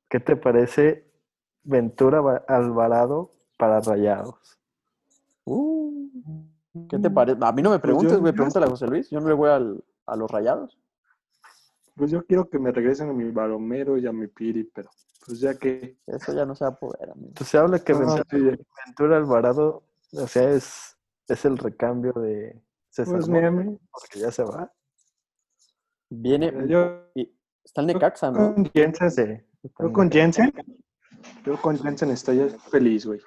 [0.09, 1.07] ¿qué te parece
[1.65, 4.59] Ventura Alvarado para Rayados?
[5.45, 6.09] Uh,
[6.89, 7.39] ¿Qué te parece?
[7.41, 8.33] A mí no me preguntes, Pues yo- güey.
[8.33, 9.09] Pregúntale a José Luis.
[9.09, 10.77] Yo no le voy al- a los rayados.
[11.95, 14.91] Pues yo quiero que me regresen a mi Balomero y a mi Piri, pero
[15.25, 15.97] pues ya que...
[16.09, 17.33] Eso ya no se va a poder, amigo.
[17.37, 18.39] Pues se habla que Ventura, sí,
[18.87, 20.97] Ventura Alvarado, o sea, es,
[21.29, 24.73] es el recambio de César pues Montes, porque ya se va.
[26.11, 26.53] Viene.
[26.67, 27.33] yo y-
[27.65, 28.55] está el Necaxa, ¿no?
[28.55, 29.23] con Jensen, Sí,
[29.79, 30.53] yo con Jensen,
[31.45, 33.21] yo con Jensen estaría feliz, güey.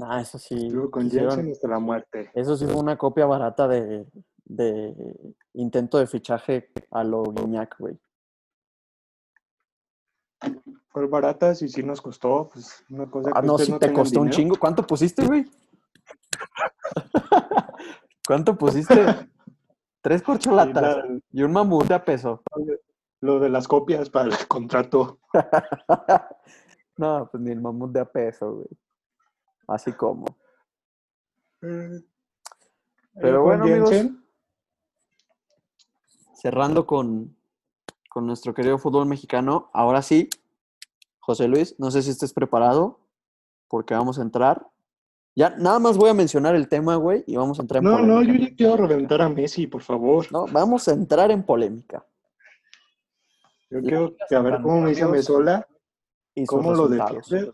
[0.00, 0.70] Ah, eso sí.
[0.70, 2.30] Yo con hasta la muerte.
[2.34, 4.06] Eso sí fue una copia barata de,
[4.44, 7.98] de intento de fichaje a lo Guiñac, güey.
[10.90, 13.78] Fue barata, y sí nos costó, pues una cosa Ah, que no, ustedes sí no
[13.78, 14.36] te costó un dinero.
[14.36, 14.56] chingo.
[14.58, 15.44] ¿Cuánto pusiste, güey?
[18.26, 19.04] ¿Cuánto pusiste?
[20.00, 22.42] Tres Y corcholatas la- y un mamut a peso.
[23.20, 25.18] lo de las copias para el contrato.
[26.96, 28.68] no, pues ni el mamut de a peso, güey.
[29.68, 30.24] Así como.
[31.62, 32.00] Eh,
[33.14, 33.94] Pero bueno, amigos.
[36.34, 37.36] Cerrando con,
[38.08, 39.70] con nuestro querido fútbol mexicano.
[39.72, 40.28] Ahora sí,
[41.18, 43.00] José Luis, no sé si estés preparado,
[43.68, 44.66] porque vamos a entrar.
[45.34, 47.98] Ya, nada más voy a mencionar el tema, güey, y vamos a entrar en No,
[48.00, 48.38] no, polémica.
[48.44, 50.26] yo ya quiero reventar a Messi, por favor.
[50.32, 52.04] No, vamos a entrar en polémica.
[53.70, 55.66] Yo quiero que a ver cómo me dice Mesola,
[56.34, 57.52] Y cómo lo defiende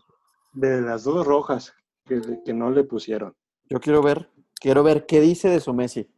[0.53, 1.73] de las dos rojas
[2.05, 3.35] que, que no le pusieron.
[3.69, 6.09] Yo quiero ver, quiero ver qué dice de su Messi.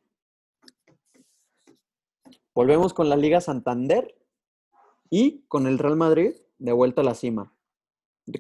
[2.54, 4.16] Volvemos con la Liga Santander
[5.10, 7.54] y con el Real Madrid de vuelta a la cima.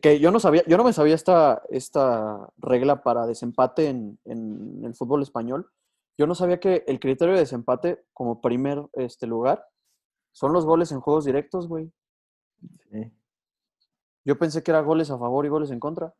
[0.01, 4.83] Que yo no sabía, yo no me sabía esta, esta regla para desempate en, en
[4.83, 5.71] el fútbol español.
[6.17, 9.65] Yo no sabía que el criterio de desempate como primer este, lugar
[10.31, 11.91] son los goles en juegos directos, güey.
[12.91, 13.11] Sí,
[14.25, 16.13] Yo pensé que era goles a favor y goles en contra.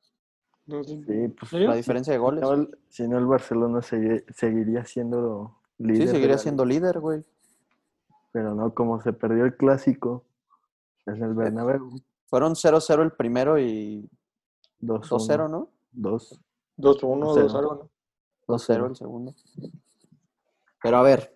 [0.67, 1.01] No sí,
[1.39, 1.53] pues.
[1.53, 2.43] La diferencia de goles.
[2.89, 6.07] si no el Barcelona segui- seguiría siendo líder.
[6.07, 7.23] Sí, seguiría siendo líder, güey.
[8.31, 10.23] Pero no, como se perdió el clásico
[11.05, 11.89] en el Bernabéu,
[12.29, 14.09] Fueron 0-0 el primero y
[14.81, 15.07] 2-1.
[15.07, 15.69] 2-0, ¿no?
[15.93, 16.41] 2.
[16.77, 17.43] 2-1, Cero.
[17.47, 17.89] 2 algo, ¿no?
[18.47, 19.33] 2-0 el segundo.
[20.83, 21.33] Pero a ver,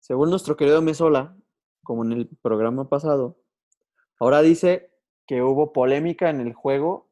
[0.00, 1.34] según nuestro querido Mesola,
[1.82, 3.36] como en el programa pasado,
[4.20, 4.90] ahora dice
[5.26, 7.05] que hubo polémica en el juego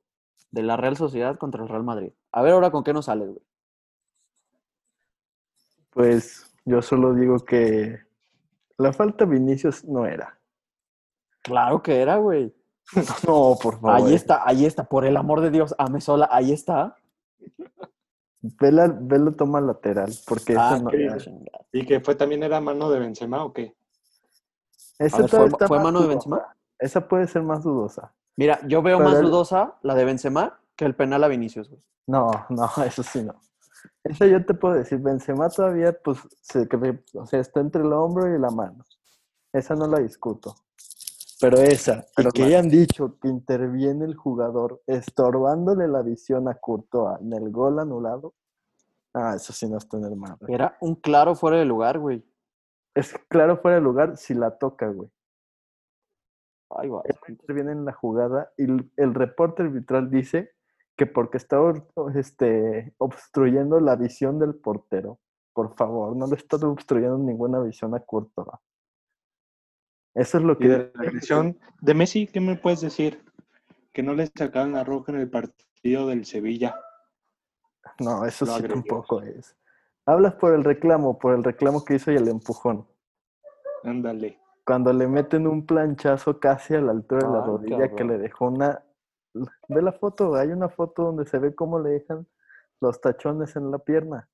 [0.50, 2.12] de la Real Sociedad contra el Real Madrid.
[2.32, 3.42] A ver ahora con qué nos sales, güey.
[5.90, 7.98] Pues yo solo digo que
[8.78, 10.38] la falta de Vinicius no era.
[11.42, 12.54] Claro que era, güey.
[13.26, 13.90] No, por favor.
[14.08, 16.96] Ahí está, ahí está, por el amor de Dios, a Mesola, ahí está.
[18.40, 21.16] Vela, Vela toma lateral, porque Ah, esa no era.
[21.72, 23.74] ¿Y que fue también era mano de Benzema o qué?
[24.98, 26.08] Esa ver, ¿fue- mano de.
[26.08, 26.54] Benzema?
[26.84, 28.12] Esa puede ser más dudosa.
[28.36, 31.70] Mira, yo veo Pero más el- dudosa la de Benzema que el penal a Vinicius,
[31.70, 31.82] güey.
[32.06, 33.34] No, no, eso sí no.
[34.02, 37.92] Esa yo te puedo decir, Benzema todavía, pues, se cree- o sea, está entre el
[37.92, 38.84] hombro y la mano.
[39.52, 40.54] Esa no la discuto.
[41.40, 46.54] Pero esa, Pero y que hayan dicho que interviene el jugador estorbándole la visión a
[46.54, 48.34] Courtois en el gol anulado,
[49.14, 50.44] ah, eso sí no está en el mapa.
[50.48, 52.24] Era un claro fuera de lugar, güey.
[52.94, 55.10] Es claro fuera de lugar si la toca, güey.
[56.70, 57.02] Ay, va.
[57.28, 60.52] Interviene en la jugada y el, el reporte arbitral dice
[60.96, 61.58] que porque está
[62.14, 65.18] este, obstruyendo la visión del portero.
[65.52, 68.48] Por favor, no le está obstruyendo ninguna visión a Courtois.
[70.14, 70.68] Eso es lo Y que...
[70.68, 73.24] de la agresión de Messi, ¿qué me puedes decir?
[73.92, 76.74] Que no le sacaron la roja en el partido del Sevilla.
[78.00, 79.56] No, eso lo sí tampoco es.
[80.06, 82.86] Hablas por el reclamo, por el reclamo que hizo y el empujón.
[83.82, 84.38] Ándale.
[84.64, 88.18] Cuando le meten un planchazo casi a la altura de la Ay, rodilla que le
[88.18, 88.82] dejó una...
[89.68, 92.26] Ve la foto, hay una foto donde se ve cómo le dejan
[92.80, 94.28] los tachones en la pierna.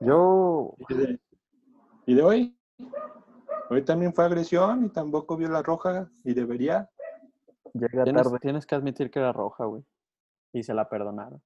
[0.00, 1.20] Yo, ¿Y de,
[2.06, 2.58] y de hoy?
[3.70, 6.90] Hoy también fue agresión y tampoco vio la roja y debería.
[7.72, 8.38] Llega tienes, tarde.
[8.40, 9.84] tienes que admitir que era roja, güey.
[10.52, 11.42] Y se la perdonaron.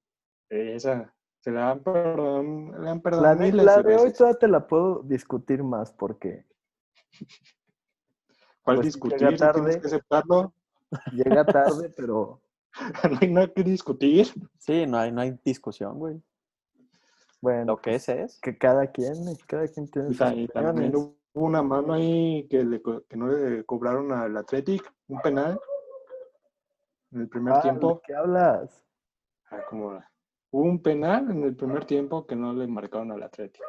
[0.49, 2.43] Esa, se la han perdonado,
[2.83, 5.63] le han La perdonado de, miles la de de hoy todavía te la puedo discutir
[5.63, 6.47] más porque
[8.63, 9.19] ¿Cuál pues, discutir?
[9.19, 9.81] llega Tienes tarde.
[9.81, 10.53] que aceptarlo.
[11.13, 12.41] llega tarde, pero
[13.11, 14.27] no hay nada que discutir.
[14.59, 16.23] Sí, no hay, no hay discusión, güey.
[17.41, 18.39] bueno, Lo que es es.
[18.41, 22.63] que cada quien, cada quien tiene Y, sus y también hubo una mano ahí que,
[22.65, 25.59] le co- que no le cobraron al Athletic, un penal
[27.13, 28.03] en el primer Ah, ¿de tiempo.
[28.07, 28.85] qué hablas?
[29.51, 30.10] Ah, como la-
[30.53, 33.63] Hubo un penal en el primer tiempo que no le marcaron al Athletic.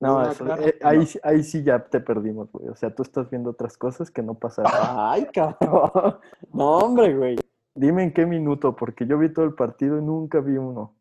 [0.00, 0.88] No, Una eso- clara, eh, no.
[0.88, 2.68] ahí, sí- ahí sí ya te perdimos, güey.
[2.68, 4.70] O sea, tú estás viendo otras cosas que no pasaron.
[4.74, 6.18] Ay, cabrón.
[6.52, 7.36] No, hombre, güey.
[7.74, 10.94] Dime en qué minuto, porque yo vi todo el partido y nunca vi uno.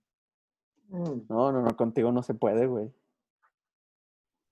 [0.89, 2.91] No, no, no, contigo no se puede, güey.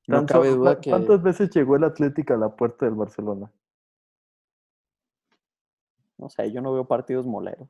[0.07, 0.89] No cabe duda ¿cu- que.
[0.91, 3.51] ¿Cuántas veces llegó el Atlético a la puerta del Barcelona?
[6.17, 7.67] No sé, yo no veo partidos moleros.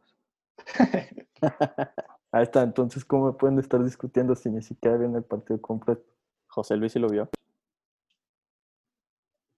[2.32, 6.04] Ahí está, entonces, ¿cómo pueden estar discutiendo si ni siquiera ven el partido completo?
[6.48, 7.30] José Luis sí lo vio.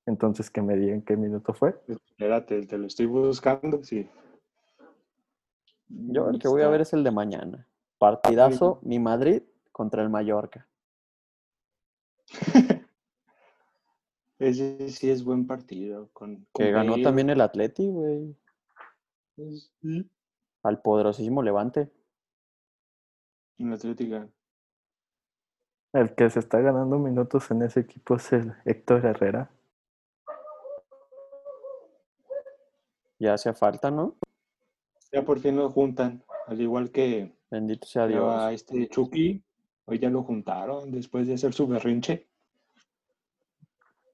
[0.06, 1.80] Entonces, que me digan qué minuto fue.
[1.88, 4.10] Espérate, te lo estoy buscando, sí.
[5.88, 7.68] Yo el que voy a ver es el de mañana.
[7.98, 10.68] Partidazo, mi Madrid contra el Mallorca.
[14.40, 16.10] Ese sí es buen partido.
[16.14, 17.04] Con, Que ganó Bale.
[17.04, 18.36] también el Atleti, güey.
[19.36, 20.10] Sí,
[20.64, 21.92] Al poderosísimo Levante.
[23.60, 24.28] En la Atlética.
[25.94, 29.50] El que se está ganando minutos en ese equipo es el Héctor Herrera.
[33.20, 34.16] Ya hacía falta, ¿no?
[35.12, 36.24] Ya por fin lo juntan.
[36.48, 38.54] Al igual que Bendito sea a Dios.
[38.54, 39.44] este Chucky.
[39.86, 42.28] Hoy ya lo juntaron después de hacer su berrinche.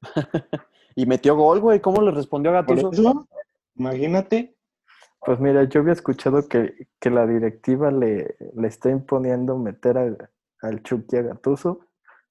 [0.97, 1.81] Y metió gol, güey.
[1.81, 3.27] ¿Cómo le respondió a Gattuso?
[3.75, 4.54] imagínate.
[5.25, 10.29] Pues mira, yo había escuchado que, que la directiva le, le está imponiendo meter a-
[10.61, 11.39] al Chucky a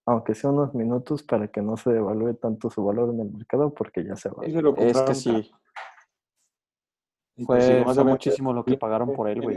[0.06, 3.72] aunque sea unos minutos para que no se devalúe tanto su valor en el mercado,
[3.74, 4.44] porque ya se va.
[4.44, 5.50] Es que sí.
[7.46, 9.56] pues, si Fue, vas a muchísimo lo que pagaron por él, güey.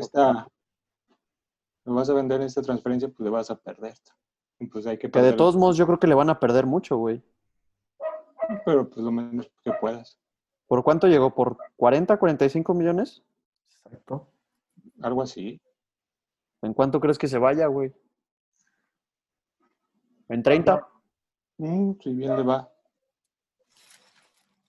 [1.85, 3.93] lo vas a vender en esta transferencia, pues le vas a perder.
[4.71, 6.97] Pues hay que Que de todos modos yo creo que le van a perder mucho,
[6.97, 7.21] güey.
[8.65, 10.19] pero pues lo menos que puedas.
[10.67, 11.33] ¿Por cuánto llegó?
[11.33, 13.23] ¿Por 40, 45 millones?
[13.85, 14.27] Exacto.
[15.01, 15.61] Algo así.
[16.61, 17.93] ¿En cuánto crees que se vaya, güey?
[20.29, 20.87] ¿En 30?
[21.57, 22.69] Mm, si bien le va.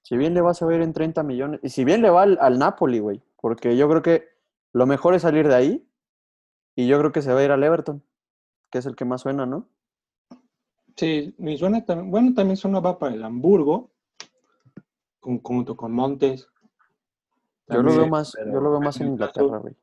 [0.02, 1.61] Si bien le vas a ver en 30 millones.
[1.62, 3.22] Y si bien le va al, al Napoli, güey.
[3.40, 4.28] Porque yo creo que
[4.72, 5.88] lo mejor es salir de ahí.
[6.76, 8.04] Y yo creo que se va a ir al Everton.
[8.70, 9.68] Que es el que más suena, ¿no?
[10.98, 13.92] Sí, mi suena también, bueno, también suena va para el Hamburgo,
[15.28, 16.48] con- junto con Montes.
[17.68, 19.74] Yo lo veo más, yo lo veo más en Inglaterra, güey.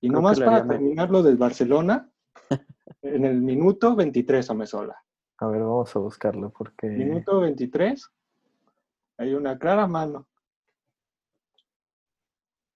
[0.00, 2.10] Y creo nomás para terminar lo del Barcelona,
[3.02, 4.96] En el minuto 23, Amezola.
[5.38, 6.86] A ver, vamos a buscarlo porque...
[6.88, 8.10] Minuto 23.
[9.18, 10.26] Hay una clara mano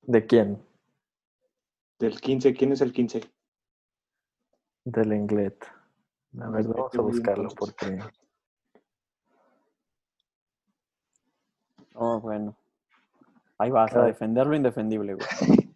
[0.03, 0.63] ¿De quién?
[1.99, 2.55] del 15.
[2.55, 3.31] ¿Quién es el 15?
[4.85, 5.65] Del Englet.
[6.41, 7.99] A ver, vamos a buscarlo porque...
[11.95, 12.57] Oh, bueno.
[13.59, 15.27] Ahí vas, a defender lo indefendible, güey.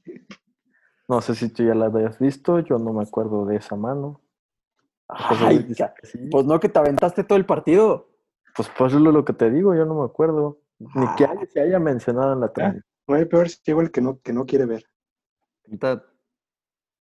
[1.06, 4.22] No sé si tú ya la habías visto, yo no me acuerdo de esa mano.
[5.06, 6.28] José Ay, sí.
[6.30, 8.08] pues no que te aventaste todo el partido.
[8.56, 10.60] Pues pues es lo que te digo, yo no me acuerdo.
[10.78, 11.32] Ni que Ah.
[11.32, 12.86] haya, se haya mencionado en la transmisión.
[13.06, 14.86] No hay peor ciego el que no, que no quiere ver.
[15.66, 16.02] Ahorita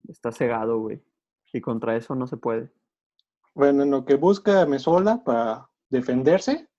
[0.09, 1.05] está cegado, güey.
[1.53, 2.73] Y contra eso no se puede.
[3.55, 6.70] Bueno, en lo que busca Mesola para defenderse,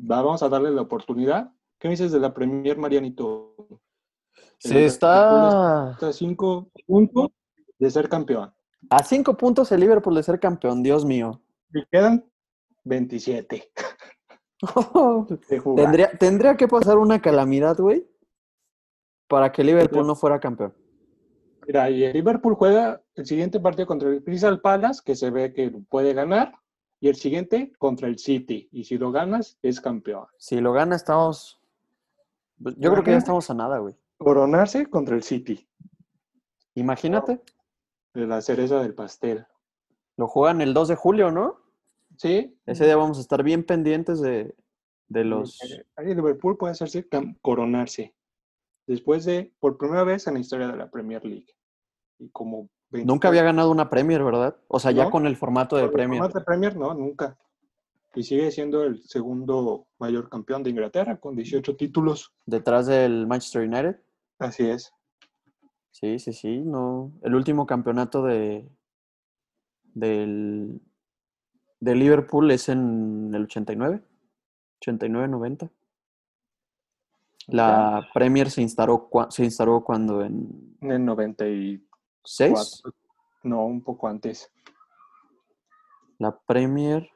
[0.00, 1.52] va- vamos a darle la oportunidad.
[1.80, 3.56] ¿Qué me dices de la Premier Marianito?
[4.62, 7.30] El Se está Está a cinco puntos
[7.78, 8.52] de ser campeón.
[8.90, 11.42] a cinco puntos el Liverpool de ser campeón, Dios mío.
[11.72, 12.30] Y quedan
[12.84, 13.72] 27
[15.48, 15.84] de jugar.
[15.86, 18.06] tendría, tendría que pasar una calamidad, güey,
[19.26, 20.74] para que Liverpool no fuera campeón.
[21.66, 25.54] Mira, y el Liverpool juega el siguiente partido contra el Crystal Palace, que se ve
[25.54, 26.54] que puede ganar,
[27.00, 28.68] y el siguiente contra el City.
[28.72, 30.26] Y si lo ganas, es campeón.
[30.36, 31.59] Si lo gana, estamos.
[32.62, 33.94] Pues, Yo creo que ya estamos a nada, güey.
[34.18, 35.68] Coronarse contra el City,
[36.74, 37.40] Imagínate,
[38.14, 39.46] de la cereza del pastel.
[40.16, 41.58] lo juegan el 2 de julio, ¿no?
[42.16, 44.54] Sí, Ese día vamos a estar bien pendientes de,
[45.08, 45.58] de los.
[45.96, 47.08] Ahí Liverpool puede hacerse
[47.40, 48.14] coronarse
[48.86, 51.46] después de, por primera vez en la historia de la Premier League.
[52.18, 54.56] Y como 20 Nunca había ganado una Premier, ¿verdad?
[54.68, 56.18] O sea, ya con el formato de Con el Premier.
[56.18, 57.38] formato de Premier, no, nunca.
[58.14, 62.32] Y sigue siendo el segundo mayor campeón de Inglaterra con 18 títulos.
[62.44, 64.00] Detrás del Manchester United.
[64.38, 64.92] Así es.
[65.92, 66.58] Sí, sí, sí.
[66.58, 67.12] No.
[67.22, 68.68] El último campeonato de
[69.94, 70.80] del
[71.80, 74.02] de Liverpool es en el 89.
[74.80, 75.70] 89-90.
[77.48, 81.90] La Premier se instaló, se instaló cuando en En el 94.
[82.22, 82.82] 6.
[83.42, 84.52] No, un poco antes.
[86.18, 87.10] La Premier.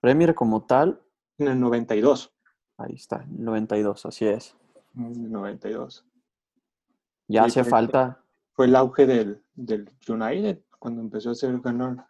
[0.00, 1.00] Premier como tal.
[1.38, 2.32] En el 92.
[2.78, 4.56] Ahí está, 92, así es.
[4.96, 6.06] En el 92.
[7.28, 8.22] Ya hace falta.
[8.52, 12.06] Fue el auge del, del United cuando empezó a hacer ganar,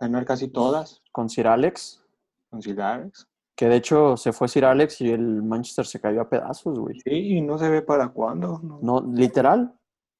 [0.00, 2.04] ganar casi todas con Sir Alex,
[2.50, 3.28] con Sir Alex.
[3.56, 6.98] que de hecho se fue Sir Alex y el Manchester se cayó a pedazos, güey.
[7.00, 8.60] Sí, y no se ve para cuándo.
[8.62, 9.74] No, No, literal,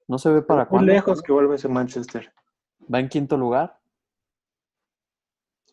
[0.09, 0.93] no se ve para Muy cuándo.
[0.93, 2.33] lejos que vuelve ese Manchester.
[2.93, 3.79] Va en quinto lugar.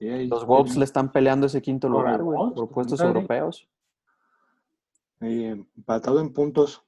[0.01, 3.19] Sí, Los Wolves le están peleando ese quinto lugar, güey, por puestos ándale.
[3.19, 3.69] europeos.
[5.19, 6.83] empatado en puntos.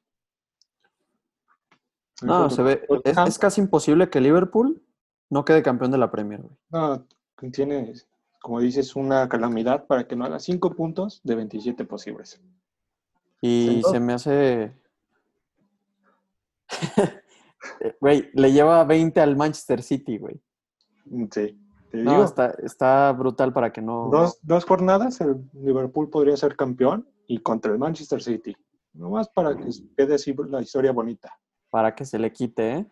[2.23, 4.81] No, se ve, es, casi imposible que Liverpool
[5.29, 6.57] no quede campeón de la Premier, güey.
[6.71, 7.05] No,
[7.51, 7.93] tiene,
[8.41, 12.41] como dices, una calamidad para que no haga 5 puntos de 27 posibles.
[13.41, 14.73] Y se me hace...
[17.79, 20.37] Eh, Güey, le lleva 20 al Manchester City, güey.
[21.31, 21.57] Sí,
[21.93, 24.09] te No, digo, está, está brutal para que no...
[24.11, 28.55] dos, dos jornadas el Liverpool podría ser campeón y contra el Manchester City.
[28.93, 31.37] Nomás para que quede así la historia bonita.
[31.69, 32.91] Para que se le quite, ¿eh?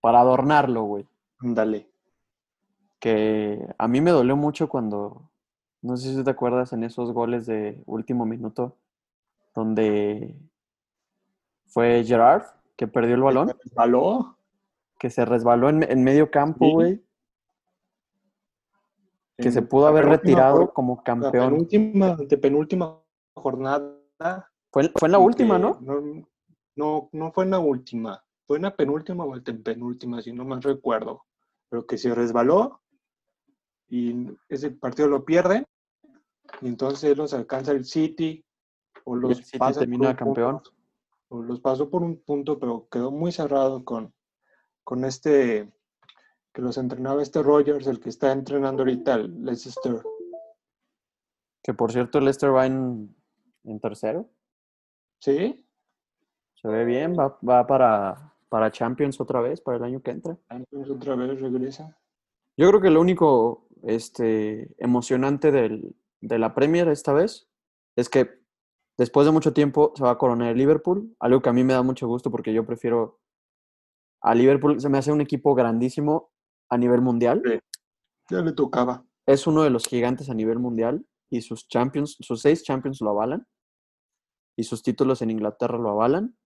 [0.00, 1.06] Para adornarlo, güey.
[1.40, 1.88] Dale.
[2.98, 5.30] que a mí me dolió mucho cuando,
[5.82, 8.76] no sé si te acuerdas en esos goles de último minuto,
[9.54, 10.34] donde
[11.66, 12.44] fue Gerard
[12.76, 14.36] que perdió el balón, ¿Baló?
[14.98, 17.00] que se resbaló en, en medio campo, Sí.
[19.36, 21.50] Que se pudo haber retirado como La campeón.
[21.50, 23.00] penúltima, de penúltima
[23.34, 24.00] jornada.
[24.70, 25.78] Fue, fue en la última, ¿no?
[25.80, 26.26] no,
[26.76, 28.24] no, no fue en la última.
[28.46, 31.24] Fue en la penúltima o en penúltima, si no mal recuerdo.
[31.68, 32.80] Pero que se resbaló
[33.88, 35.64] y ese partido lo pierde.
[36.60, 38.44] Y entonces los alcanza el City
[39.04, 40.56] o los el City pasa termina campeón.
[40.56, 40.70] punto,
[41.28, 44.12] o los pasó por un punto, pero quedó muy cerrado con,
[44.84, 45.72] con este
[46.54, 49.96] que los entrenaba este Rogers, el que está entrenando ahorita el Leicester.
[51.62, 53.14] Que por cierto el Leicester va en,
[53.64, 54.28] en tercero,
[55.20, 55.66] ¿Sí?
[56.54, 60.38] se ve bien, va, va para, para Champions otra vez, para el año que entra.
[60.50, 61.98] Entonces otra vez regresa.
[62.56, 67.48] Yo creo que lo único este, emocionante del- de la Premier esta vez
[67.96, 68.30] es que
[68.96, 71.72] después de mucho tiempo se va a coronar el Liverpool, algo que a mí me
[71.74, 73.18] da mucho gusto porque yo prefiero
[74.22, 76.30] a Liverpool, se me hace un equipo grandísimo
[76.68, 77.60] a nivel mundial, Sí.
[78.30, 79.04] Ya le tocaba.
[79.26, 83.10] es uno de los gigantes a nivel mundial y sus champions, sus seis champions lo
[83.10, 83.46] avalan
[84.56, 86.36] y sus títulos en Inglaterra lo avalan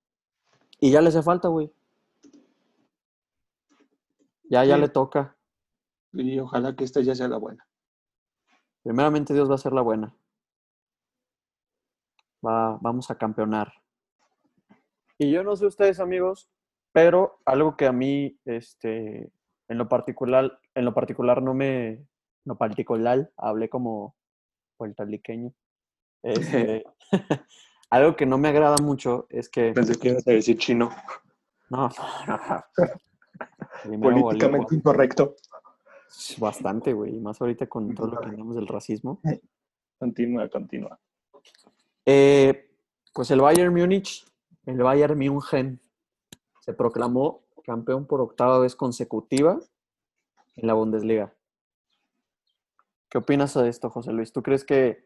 [0.80, 1.72] y ya le hace falta, güey.
[4.44, 5.36] Ya, ya le toca.
[6.12, 7.66] Y ojalá que esta ya sea la buena.
[8.82, 10.14] Primeramente Dios va a ser la buena.
[12.44, 13.72] Va, vamos a campeonar.
[15.18, 16.48] Y yo no sé ustedes, amigos,
[16.92, 19.30] pero algo que a mí, este,
[19.68, 22.08] en lo particular, en lo particular no me, en
[22.44, 24.16] lo particular, hablé como
[24.76, 25.52] puertorriqueño.
[26.20, 26.84] Este,
[27.90, 30.90] algo que no me agrada mucho es que, Pensé que ibas a decir chino.
[31.70, 31.88] no,
[32.26, 32.64] no,
[34.02, 35.36] Políticamente incorrecto.
[36.38, 39.20] Bastante, güey, y más ahorita con todo lo que tenemos del racismo.
[39.96, 40.98] Continúa, continúa.
[42.04, 42.68] Eh,
[43.12, 44.26] pues el Bayern Múnich,
[44.66, 45.80] el Bayern München,
[46.60, 49.60] se proclamó campeón por octava vez consecutiva
[50.56, 51.34] en la Bundesliga.
[53.10, 54.32] ¿Qué opinas de esto, José Luis?
[54.32, 55.04] ¿Tú crees que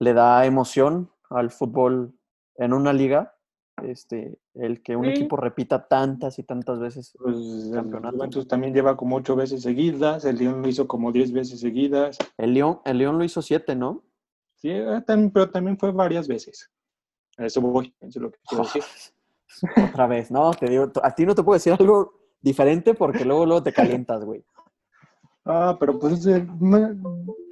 [0.00, 2.12] le da emoción al fútbol
[2.56, 3.36] en una liga?
[3.84, 5.10] Este, el que un Sí.
[5.12, 7.16] equipo repita tantas y tantas veces.
[7.18, 8.16] Pues el Campeonato.
[8.16, 12.18] Juventus también lleva como ocho veces seguidas, el León lo hizo como diez veces seguidas.
[12.36, 14.02] El León, el León lo hizo siete, ¿no?
[14.56, 15.02] Sí, eh,
[15.32, 16.68] pero también fue varias veces.
[17.38, 18.82] A eso voy, eso es lo que quiero decir.
[19.90, 23.46] Otra vez, no, te digo, a ti no te puedo decir algo diferente porque luego,
[23.46, 24.44] luego te calientas, güey.
[25.44, 26.26] Ah, pero pues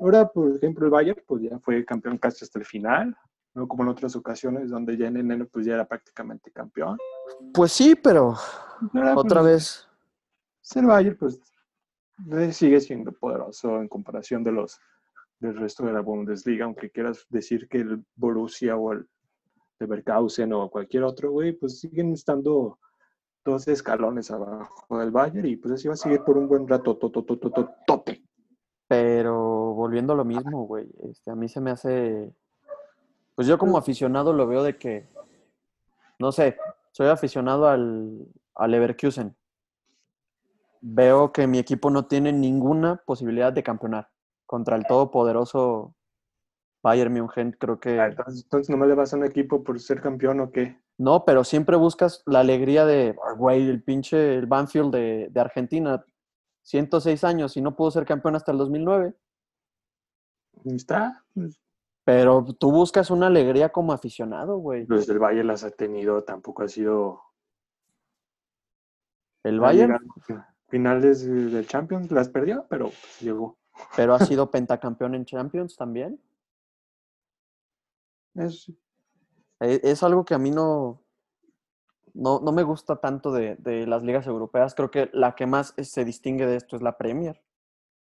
[0.00, 3.16] ahora, por ejemplo, el Bayern pues ya fue campeón casi hasta el final,
[3.54, 6.98] no como en otras ocasiones donde ya en enero pues ya era prácticamente campeón.
[7.54, 8.36] Pues sí, pero
[8.94, 9.88] Ahora, otra pues,
[10.62, 10.76] vez.
[10.76, 11.40] el Bayern pues
[12.32, 14.78] eh, sigue siendo poderoso en comparación de los
[15.40, 19.08] del resto de la Bundesliga, aunque quieras decir que el Borussia o el
[19.80, 22.78] Leverkusen o cualquier otro, güey, pues siguen estando
[23.44, 26.96] dos escalones abajo del Bayern y pues así va a seguir por un buen rato,
[26.96, 28.24] tote.
[28.86, 32.34] Pero volviendo a lo mismo, güey, este, a mí se me hace,
[33.34, 35.08] pues yo como aficionado lo veo de que,
[36.18, 36.56] no sé,
[36.92, 39.36] soy aficionado al, al Leverkusen.
[40.80, 44.08] Veo que mi equipo no tiene ninguna posibilidad de campeonar
[44.46, 45.94] contra el todopoderoso
[46.82, 47.56] Bayern München.
[47.58, 50.50] Creo que Ah, Entonces, entonces nomás le vas a un equipo por ser campeón o
[50.50, 50.78] qué?
[51.00, 55.40] no, pero siempre buscas la alegría de, "Ah, güey, el pinche el Banfield de, de
[55.40, 56.04] Argentina,
[56.62, 59.14] 106 años y no pudo ser campeón hasta el 2009.
[60.66, 61.24] Ahí está.
[61.34, 61.60] Pues,
[62.04, 64.86] Pero tú buscas una alegría como aficionado, güey.
[64.86, 67.20] Los del Bayern las ha tenido, tampoco ha sido.
[69.44, 69.98] El Bayern,
[70.68, 73.56] Finales de- del Champions las perdió, pero pues, llegó.
[73.96, 76.20] pero ha sido pentacampeón en Champions también.
[78.38, 78.68] Es,
[79.60, 81.02] E- Es algo que a mí no,
[82.14, 84.74] no, no me gusta tanto de, de las ligas europeas.
[84.74, 87.42] Creo que la que más se distingue de esto es la Premier.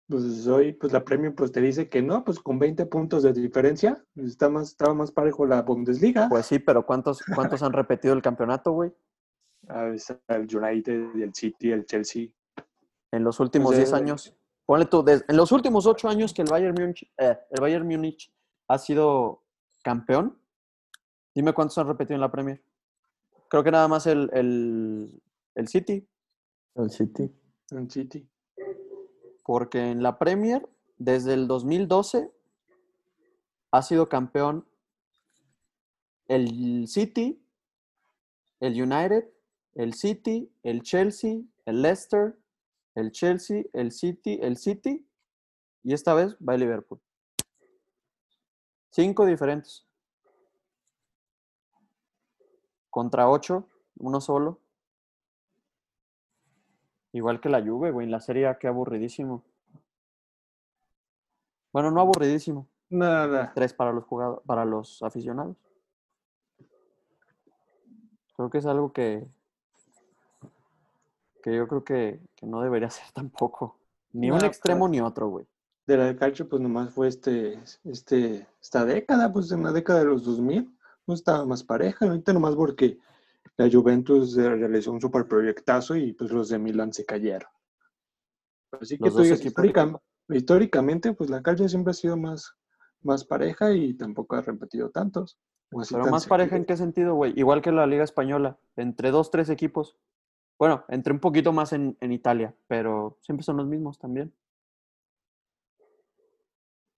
[0.07, 3.33] pues hoy, pues la Premier pues te dice que no, pues con 20 puntos de
[3.33, 6.27] diferencia, pues, está más, estaba más parejo la Bundesliga.
[6.29, 8.91] Pues sí, pero ¿cuántos, cuántos han repetido el campeonato, güey?
[9.69, 9.85] Ah,
[10.27, 12.27] el United, el City, el Chelsea.
[13.13, 14.35] En los últimos Pues, 10 eh, años.
[14.65, 18.29] Ponle tú, en los últimos 8 años que el Bayern Múnich, eh, el Bayern Múnich
[18.67, 19.42] ha sido
[19.83, 20.39] campeón,
[21.35, 22.63] dime cuántos han repetido en la Premier.
[23.49, 25.21] Creo que nada más el, el,
[25.53, 26.07] el City,
[26.75, 27.31] El City.
[27.69, 28.27] El City.
[29.45, 30.67] porque en la Premier,
[30.97, 32.31] desde el 2012,
[33.71, 34.67] ha sido campeón
[36.27, 37.43] el City,
[38.59, 39.29] el United,
[39.75, 42.37] el City, el Chelsea, el Leicester,
[42.95, 45.07] el Chelsea, el City, el City,
[45.83, 47.01] y esta vez va el Liverpool.
[48.93, 49.87] Cinco diferentes.
[52.91, 53.67] Contra ocho,
[53.97, 54.59] uno solo.
[57.11, 59.43] Igual que la Juve, güey, en la Serie A, qué aburridísimo.
[61.71, 62.67] Bueno, no aburridísimo.
[62.91, 63.51] Nada.
[63.55, 65.57] Tres para los jugadores, para los aficionados.
[68.35, 69.27] Creo que es algo que,
[71.41, 73.79] que yo creo que, que no debería ser tampoco.
[74.11, 75.47] Ni un extremo pero- ni otro, güey.
[75.85, 80.05] De la calcio, pues nomás fue este, este, esta década, pues en la década de
[80.05, 80.73] los 2000,
[81.05, 82.99] no estaba más pareja, ahorita nomás porque
[83.57, 87.49] la Juventus realizó un super proyectazo y pues los de Milan se cayeron.
[88.79, 89.65] Así que Los tú dos dices, equipos.
[89.65, 92.55] histórica- históricamente, pues la calcio siempre ha sido más,
[93.01, 95.37] más pareja y tampoco ha repetido tantos.
[95.69, 97.33] Pero más pareja en qué sentido, güey.
[97.35, 99.97] Igual que la Liga Española, entre dos, tres equipos.
[100.57, 104.31] Bueno, entre un poquito más en, en Italia, pero siempre son los mismos también.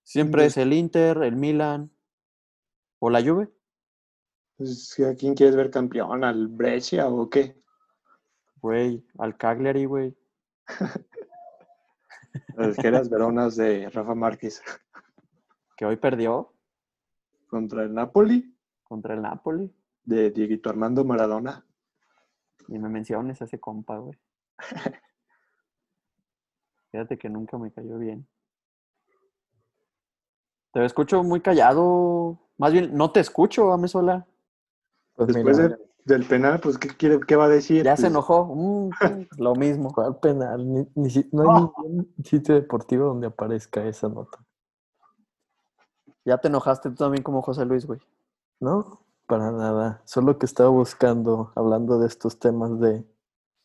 [0.06, 1.92] Siempre es el Inter, el Milan
[3.00, 3.50] o la Juve.
[4.56, 6.24] Pues, ¿A quién quieres ver campeón?
[6.24, 7.60] ¿Al Brescia o qué?
[8.62, 10.16] Güey, al Cagliari, güey.
[12.56, 14.62] Las Veronas de Rafa Márquez
[15.78, 16.54] Que hoy perdió
[17.48, 19.74] contra el Napoli contra el Napoli.
[20.04, 21.66] de Dieguito Armando Maradona.
[22.68, 24.18] Y me menciones a ese compa, güey.
[26.92, 28.28] Fíjate que nunca me cayó bien.
[30.76, 32.38] Te escucho muy callado.
[32.58, 34.28] Más bien, no te escucho, Ame sola.
[35.16, 37.86] Pues Después mira, del, del penal, pues, ¿qué, quiere, qué va a decir?
[37.86, 38.54] Ya se Pues, enojó.
[38.54, 38.90] Mm,
[39.38, 39.94] lo mismo.
[39.94, 40.70] ¿cuál penal?
[40.70, 44.38] Ni- ni si- no hay ningún sitio deportivo donde aparezca esa nota.
[46.26, 48.02] Ya te enojaste tú también como José Luis, güey.
[48.60, 50.02] No, para nada.
[50.04, 53.06] Solo que estaba buscando, hablando de estos temas de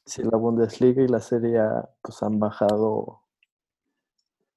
[0.05, 3.23] si la Bundesliga y la Serie A pues han bajado,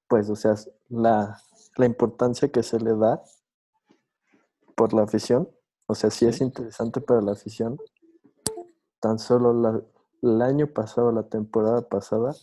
[0.08, 0.54] pues, o sea,
[0.90, 1.42] la,
[1.78, 3.24] la importancia que se le da
[4.76, 5.50] por la afición.
[5.88, 7.78] O sea, sí es interesante para la afición.
[9.00, 9.82] Tan solo la-
[10.22, 12.34] el año pasado, la temporada pasada,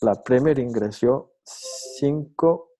[0.00, 2.70] la Premier ingresó 5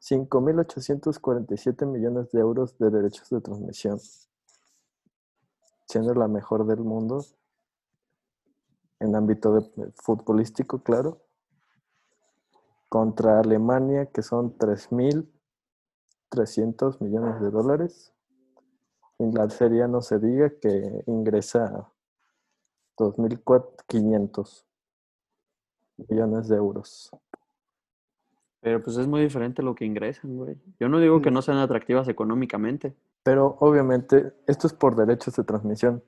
[0.00, 4.00] 5.847 millones de euros de derechos de transmisión,
[5.86, 7.24] siendo la mejor del mundo
[8.98, 11.20] en ámbito de, futbolístico, claro,
[12.90, 18.12] contra Alemania, que son 3.300 millones de dólares.
[19.18, 21.90] En la Serie A no se diga que ingresa
[22.98, 24.64] 2.500
[26.08, 27.10] millones de euros.
[28.60, 30.56] Pero pues es muy diferente lo que ingresan, güey.
[30.80, 32.96] Yo no digo que no sean atractivas económicamente.
[33.22, 36.02] Pero obviamente esto es por derechos de transmisión.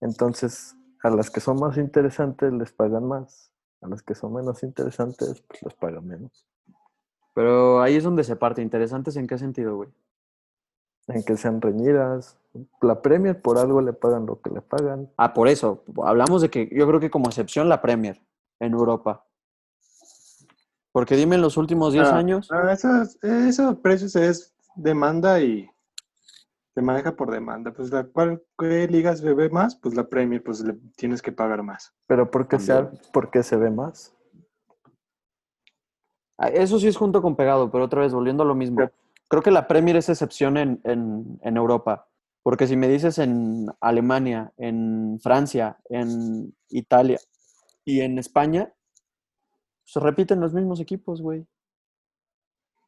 [0.00, 3.50] Entonces, a las que son más interesantes les pagan más.
[3.80, 6.46] A las que son menos interesantes, pues les pagan menos.
[7.34, 8.62] Pero ahí es donde se parte.
[8.62, 9.88] ¿Interesantes en qué sentido, güey?
[11.06, 12.36] En que sean reñidas.
[12.80, 15.08] La Premier por algo le pagan lo que le pagan.
[15.16, 15.84] Ah, por eso.
[16.02, 18.20] Hablamos de que yo creo que como excepción la Premier
[18.58, 19.24] en Europa.
[20.90, 22.48] Porque dime en los últimos 10 Ah, años.
[22.50, 25.70] ah, esos, esos precios es demanda y
[26.78, 27.72] se maneja por demanda.
[27.72, 29.74] Pues la cual ¿qué ligas se ve más?
[29.74, 31.92] Pues la Premier, pues le tienes que pagar más.
[32.06, 33.02] Pero porque, sea, También.
[33.12, 34.14] porque se ve más.
[36.38, 38.88] Ah, Eso sí es junto con pegado, pero otra vez volviendo a lo mismo.
[39.26, 42.06] Creo que la Premier es excepción en, en, en Europa.
[42.44, 47.18] Porque si me dices en Alemania, en Francia, en Italia
[47.84, 48.72] y en España,
[49.84, 51.44] se repiten los mismos equipos, güey.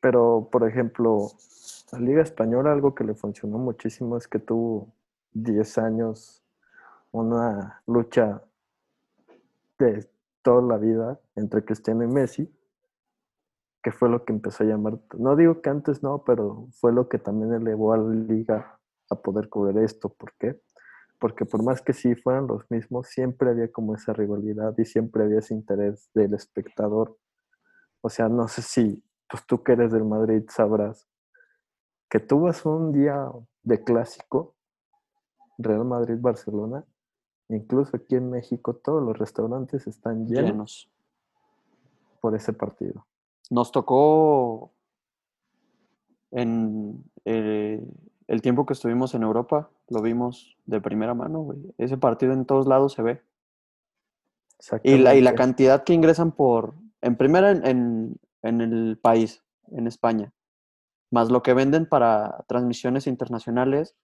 [0.01, 1.33] Pero, por ejemplo,
[1.93, 4.93] la Liga Española, algo que le funcionó muchísimo es que tuvo
[5.33, 6.43] 10 años
[7.13, 8.43] una lucha
[9.79, 10.09] de
[10.43, 12.53] toda la vida entre Cristiano y Messi,
[13.83, 17.09] que fue lo que empezó a llamar, no digo que antes no, pero fue lo
[17.09, 18.79] que también elevó a la liga
[19.09, 20.11] a poder cubrir esto.
[20.11, 20.61] ¿Por qué?
[21.19, 25.25] Porque por más que sí fueran los mismos, siempre había como esa rivalidad y siempre
[25.25, 27.17] había ese interés del espectador.
[28.03, 31.10] O sea, no sé si pues tú que eres del Madrid sabrás
[32.11, 33.31] que tú vas un día
[33.63, 34.55] de clásico,
[35.59, 36.85] Real Madrid-Barcelona,
[37.49, 40.91] incluso aquí en México todos los restaurantes están llenos Llenos.
[42.21, 43.07] por ese partido.
[43.49, 44.73] Nos tocó
[46.33, 47.83] en eh,
[48.27, 51.59] el tiempo que estuvimos en Europa, lo vimos de primera mano, güey.
[51.79, 53.23] Ese partido en todos lados se ve.
[54.83, 59.43] Y la, y la cantidad que ingresan por, en primera en, en, en el país,
[59.73, 60.33] en España,
[61.11, 63.97] más lo que venden para transmisiones internacionales,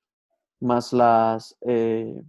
[0.61, 2.23] más las, eh,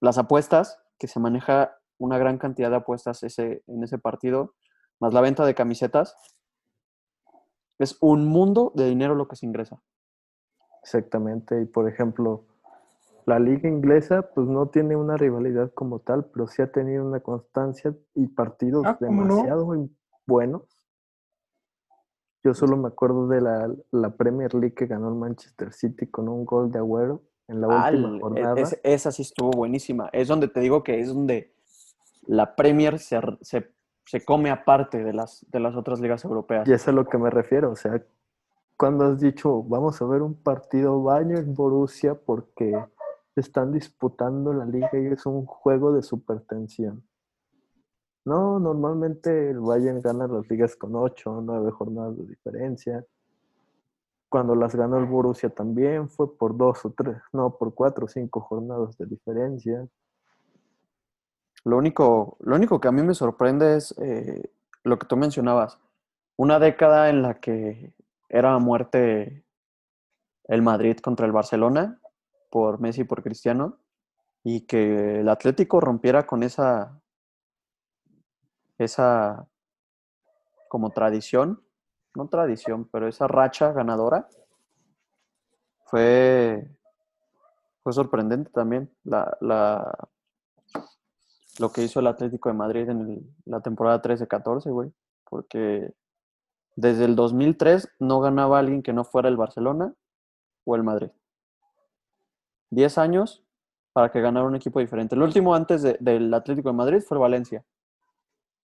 [0.00, 4.54] las apuestas, que se maneja una gran cantidad de apuestas ese, en ese partido,
[5.00, 6.16] más la venta de camisetas,
[7.78, 9.82] es un mundo de dinero lo que se ingresa.
[10.82, 11.60] Exactamente.
[11.60, 12.46] Y por ejemplo,
[13.26, 17.20] la liga inglesa pues no tiene una rivalidad como tal, pero sí ha tenido una
[17.20, 19.66] constancia y partidos Ah, demasiado
[20.26, 20.75] buenos.
[22.46, 26.28] Yo solo me acuerdo de la, la Premier League que ganó el Manchester City con
[26.28, 28.60] un gol de Agüero en la última el- jornada.
[28.60, 30.08] es- esa sí estuvo buenísima.
[30.12, 31.52] Es donde te digo que es donde
[32.28, 33.72] la Premier se, se,
[34.04, 36.68] se come aparte de las, de las otras ligas europeas.
[36.68, 38.00] Y es a lo que me refiero, o sea,
[38.76, 42.72] cuando has dicho, vamos a ver un partido Bayern-Borussia porque
[43.34, 47.02] están disputando la liga y es un juego de supertensión.
[48.26, 53.06] No, normalmente el Bayern gana las ligas con 8 o 9 jornadas de diferencia.
[54.28, 58.08] Cuando las ganó el Borussia también fue por dos o tres, no, por cuatro o
[58.08, 59.86] cinco jornadas de diferencia.
[61.64, 64.50] Lo único, lo único que a mí me sorprende es eh,
[64.82, 65.78] lo que tú mencionabas.
[66.36, 67.94] Una década en la que
[68.28, 69.44] era a muerte
[70.48, 72.00] el Madrid contra el Barcelona
[72.50, 73.78] por Messi y por Cristiano
[74.42, 77.00] y que el Atlético rompiera con esa
[78.78, 79.46] esa
[80.68, 81.62] como tradición,
[82.14, 84.28] no tradición, pero esa racha ganadora
[85.84, 86.68] fue
[87.82, 90.08] fue sorprendente también la, la,
[91.60, 94.92] lo que hizo el Atlético de Madrid en la temporada 13-14, güey.
[95.30, 95.94] Porque
[96.74, 99.94] desde el 2003 no ganaba alguien que no fuera el Barcelona
[100.64, 101.10] o el Madrid.
[102.70, 103.44] 10 años
[103.92, 105.14] para que ganara un equipo diferente.
[105.14, 107.64] El último antes de- del Atlético de Madrid fue Valencia.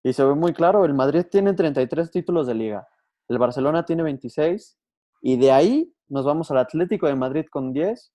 [0.03, 2.89] Y se ve muy claro, el Madrid tiene 33 títulos de liga,
[3.29, 4.79] el Barcelona tiene 26
[5.23, 8.13] y de ahí nos vamos al Atlético de Madrid con 10,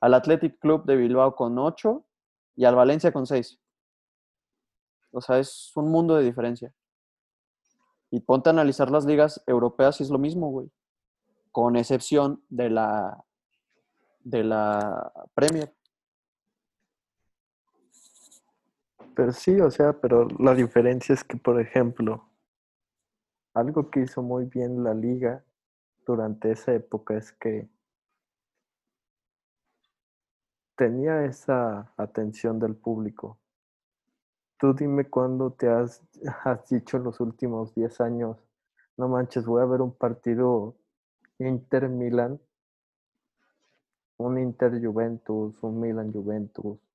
[0.00, 2.04] al Athletic Club de Bilbao con 8
[2.56, 3.58] y al Valencia con 6.
[5.10, 6.72] O sea, es un mundo de diferencia.
[8.10, 10.70] Y ponte a analizar las ligas europeas y es lo mismo, güey.
[11.50, 13.24] Con excepción de la
[14.20, 15.72] de la Premier.
[19.16, 22.28] Pero sí, o sea, pero la diferencia es que, por ejemplo,
[23.54, 25.42] algo que hizo muy bien la liga
[26.04, 27.66] durante esa época es que
[30.76, 33.38] tenía esa atención del público.
[34.58, 36.02] Tú dime cuándo te has,
[36.44, 38.36] has dicho en los últimos 10 años,
[38.98, 40.76] no manches, voy a ver un partido
[41.38, 42.38] Inter-Milan,
[44.18, 46.85] un Inter-Juventus, un Milan-Juventus.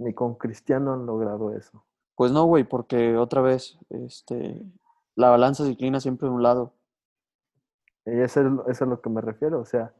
[0.00, 1.84] Ni con Cristiano han logrado eso.
[2.16, 4.64] Pues no, güey, porque otra vez, este,
[5.14, 6.72] la balanza se inclina siempre de un lado.
[8.06, 9.60] Y eso es, eso es a lo que me refiero.
[9.60, 9.92] O sea,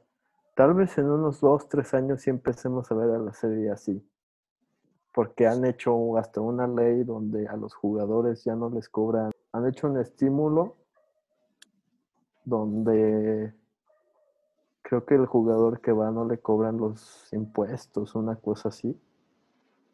[0.56, 4.02] tal vez en unos dos, tres años sí empecemos a ver a la serie así.
[5.12, 9.32] Porque han hecho hasta una ley donde a los jugadores ya no les cobran.
[9.52, 10.76] Han hecho un estímulo
[12.46, 13.52] donde
[14.80, 18.98] creo que el jugador que va no le cobran los impuestos, una cosa así,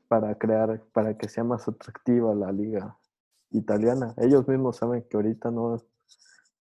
[0.08, 2.96] para crear, para que sea más atractiva la liga
[3.50, 4.14] italiana.
[4.18, 5.76] Ellos mismos saben que ahorita no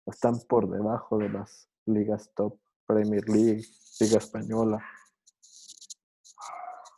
[0.07, 3.65] están por debajo de las ligas top, Premier League,
[4.01, 4.85] Liga Española.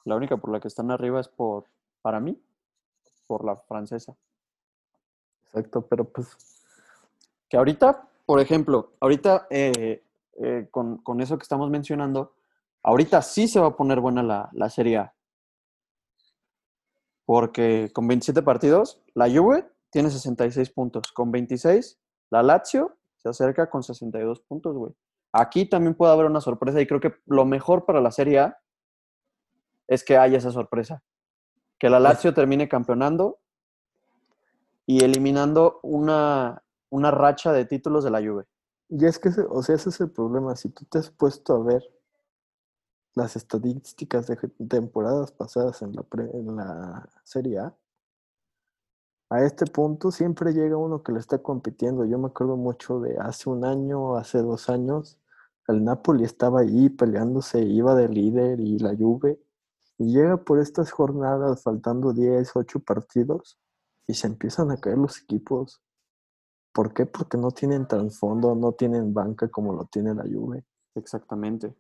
[0.05, 1.65] La única por la que están arriba es por,
[2.01, 2.41] para mí,
[3.27, 4.17] por la francesa.
[5.47, 6.37] Exacto, pero pues
[7.49, 10.03] Que ahorita, por ejemplo, ahorita eh,
[10.39, 12.35] eh, con, con eso que estamos mencionando,
[12.83, 15.16] ahorita sí se va a poner buena la, la Serie A.
[17.27, 21.13] Porque con 27 partidos, la Juve tiene 66 puntos.
[21.13, 21.99] Con 26,
[22.31, 24.93] la Lazio se acerca con 62 puntos, güey.
[25.33, 28.59] Aquí también puede haber una sorpresa y creo que lo mejor para la Serie A
[29.89, 31.03] es que haya esa sorpresa.
[31.79, 33.39] Que la Lazio termine campeonando
[34.87, 38.45] y eliminando una, una racha de títulos de la Juve.
[38.89, 40.55] Y es que, ese- o sea, ese es el problema.
[40.57, 41.83] Si tú te has puesto a ver
[43.17, 44.37] las estadísticas de
[44.69, 47.75] temporadas pasadas en la, en la Serie A,
[49.29, 52.05] a este punto siempre llega uno que le está compitiendo.
[52.05, 55.19] Yo me acuerdo mucho de hace un año, hace dos años,
[55.67, 59.41] el Napoli estaba ahí peleándose, iba de líder y la Juve,
[59.99, 63.59] y llega por estas jornadas, faltando 10, 8 partidos,
[64.07, 65.83] y se empiezan a caer los equipos.
[66.73, 67.07] ¿Por qué?
[67.07, 70.65] Porque no tienen trasfondo, no tienen banca como lo tiene la Juve.
[70.95, 71.75] Exactamente.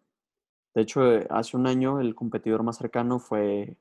[0.76, 3.78] De hecho, eh, hace un año el competidor más cercano fue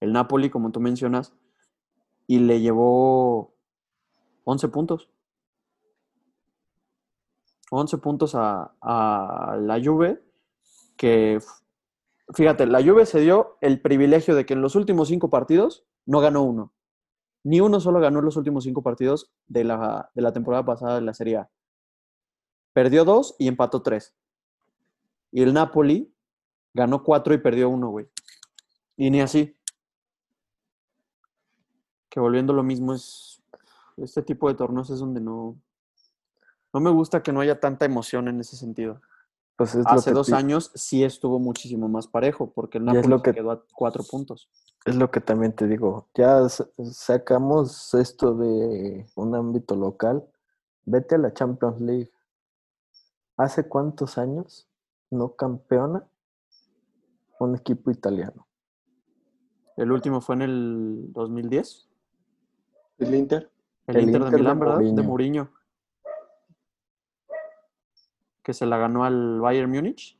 [0.00, 1.32] el Napoli, como tú mencionas,
[2.26, 3.54] y le llevó
[4.42, 5.08] 11 puntos.
[7.70, 10.20] 11 puntos a, a la Juve,
[10.96, 11.38] que
[12.34, 16.18] fíjate, la Juve se dio el privilegio de que en los últimos cinco partidos no
[16.18, 16.72] ganó uno.
[17.44, 20.96] Ni uno solo ganó en los últimos cinco partidos de la, de la temporada pasada
[20.96, 21.50] de la Serie A.
[22.72, 24.16] Perdió dos y empató tres.
[25.30, 26.11] Y el Napoli
[26.74, 28.08] ganó cuatro y perdió uno, güey.
[28.96, 29.56] Y ni así.
[32.08, 33.42] Que volviendo lo mismo es.
[33.96, 35.56] Este tipo de torneos es donde no.
[36.72, 39.00] No me gusta que no haya tanta emoción en ese sentido.
[39.56, 43.50] Pues es Hace dos años sí estuvo muchísimo más parejo, porque el Napoli que- quedó
[43.52, 44.48] a cuatro puntos.
[44.86, 46.08] Es lo que también te digo.
[46.14, 50.26] Ya sa- sacamos esto de un ámbito local.
[50.84, 52.10] Vete a la Champions League.
[53.36, 54.66] ¿Hace cuántos años
[55.10, 56.04] no campeona
[57.44, 58.46] un equipo italiano?
[59.76, 61.88] El último fue en el 2010.
[62.98, 63.50] El Inter.
[63.86, 64.78] El, El Inter, Inter de de Milán, ¿verdad?
[64.78, 65.50] De Mourinho.
[68.42, 70.18] Que se la ganó al Bayern Múnich.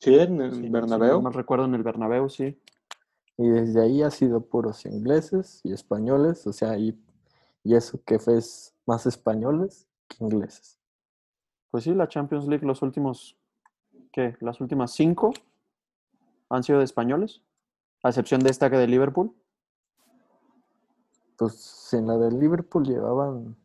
[0.00, 1.22] Sí, en el si Bernabéu.
[1.22, 2.58] no recuerdo en el Bernabéu, sí.
[3.38, 6.46] Y desde ahí ha sido puros ingleses y españoles.
[6.46, 6.98] O sea, y,
[7.62, 10.78] y eso que fue es más españoles que ingleses.
[11.70, 13.36] Pues sí, la Champions League, los últimos,
[14.12, 14.36] ¿qué?
[14.40, 15.32] Las últimas cinco
[16.48, 17.42] han sido de españoles,
[18.02, 19.34] a excepción de esta que de Liverpool.
[21.36, 23.56] Pues en la del Liverpool llevaban,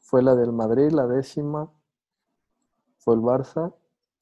[0.00, 1.70] fue la del Madrid, la décima,
[2.98, 3.74] fue el Barça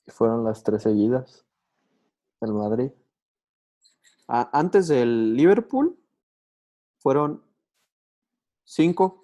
[0.07, 1.45] y fueron las tres seguidas.
[2.41, 2.91] El Madrid.
[4.29, 5.99] antes del Liverpool
[6.99, 7.43] fueron
[8.65, 9.23] cinco,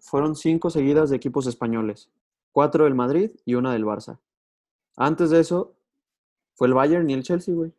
[0.00, 2.10] fueron cinco seguidas de equipos españoles,
[2.50, 4.18] cuatro del Madrid y una del Barça.
[4.96, 5.76] Antes de eso
[6.54, 7.72] fue el Bayern y el Chelsea, güey.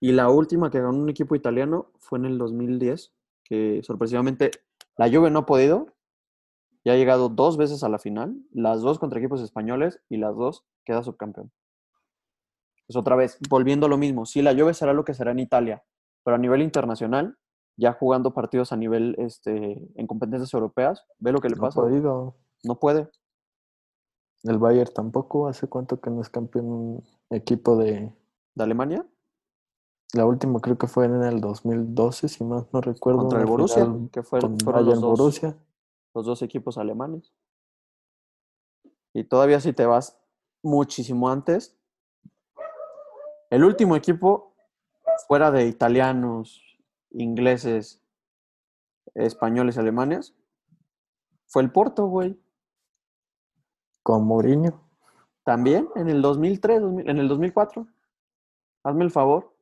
[0.00, 3.12] Y la última que ganó un equipo italiano fue en el 2010,
[3.44, 4.50] que sorpresivamente
[4.96, 5.86] la Juve no ha podido.
[6.84, 10.36] Ya ha llegado dos veces a la final, las dos contra equipos españoles y las
[10.36, 11.50] dos queda subcampeón.
[12.86, 15.40] Pues otra vez, volviendo a lo mismo, sí, la Juve será lo que será en
[15.40, 15.82] Italia,
[16.24, 17.36] pero a nivel internacional,
[17.76, 21.80] ya jugando partidos a nivel, este, en competencias europeas, ve lo que le No pasa.
[21.80, 22.36] podido.
[22.64, 23.10] No puede.
[24.44, 25.48] El Bayern tampoco.
[25.48, 28.12] ¿Hace cuánto que no es campeón un equipo de...
[28.54, 29.06] ¿De Alemania?
[30.14, 33.20] La última creo que fue en el 2012, si más no recuerdo.
[33.20, 35.56] Contra el Borussia, final que fue, con fueron los Bayern dos, Borussia.
[36.14, 37.32] los dos equipos alemanes.
[39.12, 40.18] Y todavía si te vas
[40.62, 41.76] muchísimo antes,
[43.50, 44.54] el último equipo
[45.26, 46.62] fuera de italianos,
[47.10, 48.00] ingleses,
[49.14, 50.34] españoles y alemanes
[51.46, 52.38] fue el Porto, güey.
[54.08, 54.80] Con Mourinho.
[55.44, 57.86] También en el 2003, 2000 en el 2004.
[58.82, 59.52] Hazme el favor.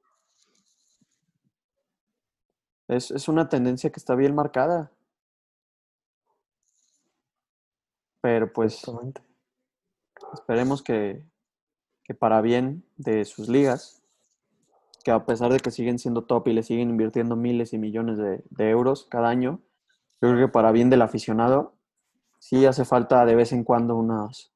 [2.86, 4.92] Es, es una tendencia que está bien marcada.
[8.20, 8.84] Pero pues
[10.34, 11.24] esperemos que,
[12.04, 14.00] que para bien de sus ligas,
[15.02, 18.16] que a pesar de que siguen siendo top y le siguen invirtiendo miles y millones
[18.16, 19.60] de, de euros cada año,
[20.22, 21.75] yo creo que para bien del aficionado,
[22.38, 24.52] sí hace falta de vez en cuando unas,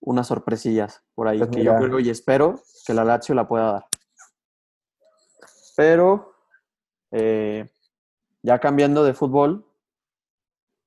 [0.00, 3.72] unas sorpresillas por ahí, Pues que yo creo y espero que la Lazio la pueda
[3.72, 3.86] dar.
[5.76, 6.34] Pero
[7.10, 7.70] eh,
[8.42, 9.64] ya cambiando de fútbol,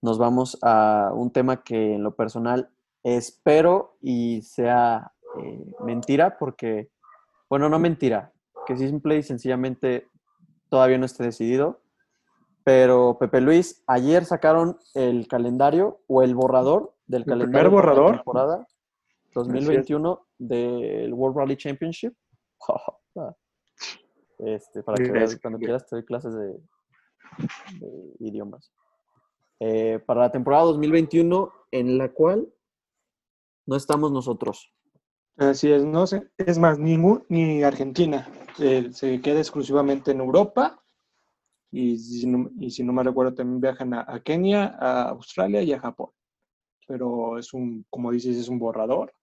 [0.02, 2.70] nos vamos a un tema que en lo personal
[3.04, 6.90] espero y sea eh, mentira, porque,
[7.50, 8.32] bueno, no mentira,
[8.66, 10.10] que simple y sencillamente
[10.70, 11.82] todavía no esté decidido.
[12.66, 17.86] Pero Pepe Luis, ayer sacaron el calendario o el borrador del ¿El primer calendario para
[17.86, 18.16] la borrador?
[18.16, 18.68] temporada
[19.36, 22.14] 2021 del World Rally Championship.
[24.38, 26.60] Este, para que veas, cuando quieras te doy clases de,
[27.80, 28.70] de idiomas.
[29.62, 32.46] Eh, para la temporada 2021, en la cual
[33.66, 34.74] no estamos nosotros.
[35.38, 40.84] Así es, no sé, es más, ningún, ni Argentina, eh, se queda exclusivamente en Europa
[41.76, 45.62] y si no, y si no me recuerdo también viajan a, a Kenia, a Australia
[45.62, 46.12] y a Japón.
[46.88, 49.14] Pero es un, como dices, es un borrador.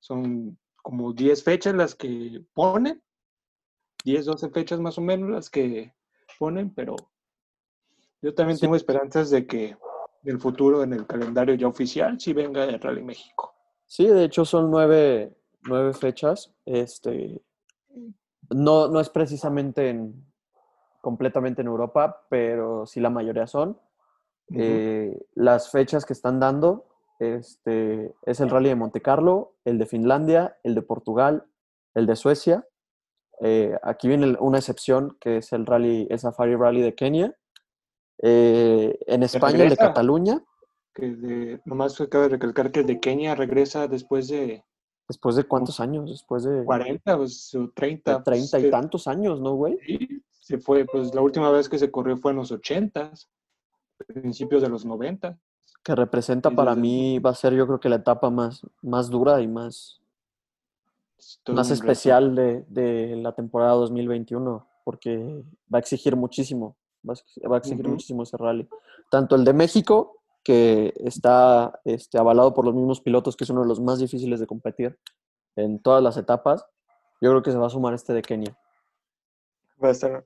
[0.00, 3.02] Son como 10 fechas las que ponen,
[4.04, 5.94] 10, 12 fechas más o menos las que
[6.38, 6.96] ponen, pero
[8.22, 8.62] yo también Sí.
[8.62, 9.78] tengo esperanzas de que en
[10.24, 13.54] el futuro, en el calendario ya oficial, sí venga el Rally México.
[13.84, 15.36] Sí, de hecho son nueve,
[15.68, 16.52] nueve fechas.
[16.64, 17.40] Este,
[18.50, 20.24] no, no es precisamente en,
[21.06, 23.78] completamente en Europa, pero sí la mayoría son.
[24.50, 24.58] Ujú.
[24.60, 26.88] Eh, las fechas que están dando
[27.20, 31.44] este, es el Rally de Monte Carlo, el de Finlandia, el de Portugal,
[31.94, 32.66] el de Suecia.
[33.40, 37.36] Eh, aquí viene una excepción que es el rally, el Safari Rally de Kenia.
[38.20, 39.76] Eh, en España el de.
[39.76, 40.42] Cataluña,
[40.92, 44.64] que de, nomás cabe recalcar que el de Kenia regresa después de
[45.06, 48.24] después de cuántos años, después de, 40 pues, o de 30.
[48.24, 49.78] 30 y tantos años, ¿no, güey?
[49.86, 50.08] sí,
[50.46, 53.10] se fue, pues la última vez que se corrió fue en los 80,
[54.06, 55.36] principios de los 90.
[55.82, 59.40] Que representa para mí, va a ser yo creo que la etapa más, más dura
[59.40, 60.00] y más,
[61.56, 65.42] más especial de, de la temporada 2021, porque
[65.72, 67.14] va a exigir muchísimo, va
[67.56, 68.68] a exigir muchísimo ese rally.
[69.10, 73.62] Tanto el de México, que está este, avalado por los mismos pilotos, que es uno
[73.62, 74.96] de los más difíciles de competir
[75.56, 76.64] en todas las etapas,
[77.20, 78.56] yo creo que se va a sumar este de Kenia.
[79.82, 80.24] Va a estar-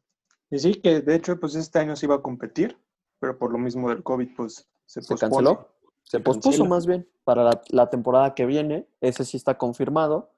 [0.50, 2.76] Y sí, que de hecho, pues este año se iba a competir,
[3.18, 5.68] pero por lo mismo del COVID, pues se, Se canceló,
[6.02, 6.68] se Se pospuso cancela.
[6.68, 10.32] más bien para la, la temporada que viene, ese sí está confirmado.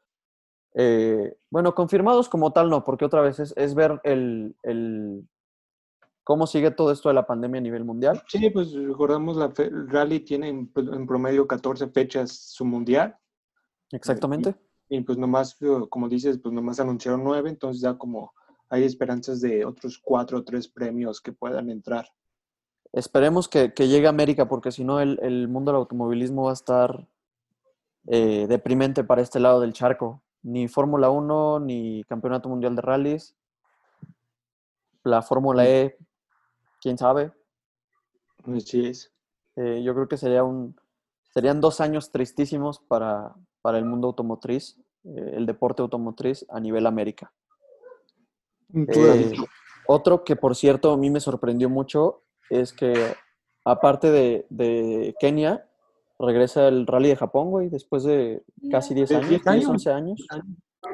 [0.75, 5.27] Eh, bueno, confirmados como tal no, porque otra vez es, es ver el, el-
[6.25, 8.23] cómo sigue todo esto de la pandemia a nivel mundial.
[8.29, 12.65] Sí, pues recordamos, la fe- el rally tiene en, pues, en promedio 14 fechas su
[12.65, 13.17] mundial.
[13.91, 14.55] Exactamente.
[14.89, 18.33] Y pues nomás, eh, como dices, pues nomás anunciaron nueve, entonces ya como
[18.73, 22.07] hay esperanzas de otros cuatro o tres premios que puedan entrar.
[22.91, 26.51] Esperemos que, que llegue a América, porque si no el, el mundo del automovilismo va
[26.53, 27.07] a estar
[28.07, 30.23] eh, deprimente para este lado del charco.
[30.43, 33.37] Ni Fórmula 1, ni Campeonato Mundial de Rallys.
[35.05, 35.99] La Fórmula E,
[36.81, 37.31] quién sabe.
[38.57, 39.13] Así es.
[39.57, 40.81] Eh, yo creo que sería un,
[41.35, 46.87] serían dos años tristísimos para, para el mundo automotriz, eh, el deporte automotriz a nivel
[46.87, 47.35] América.
[48.75, 49.33] Eh,
[49.87, 53.15] otro que, por cierto, a mí me sorprendió mucho es que,
[53.65, 55.67] aparte de, de Kenia,
[56.19, 59.69] regresa el Rally de Japón, güey, después de casi 10 ¿De años, 10 10, años?
[59.69, 60.27] 11 años.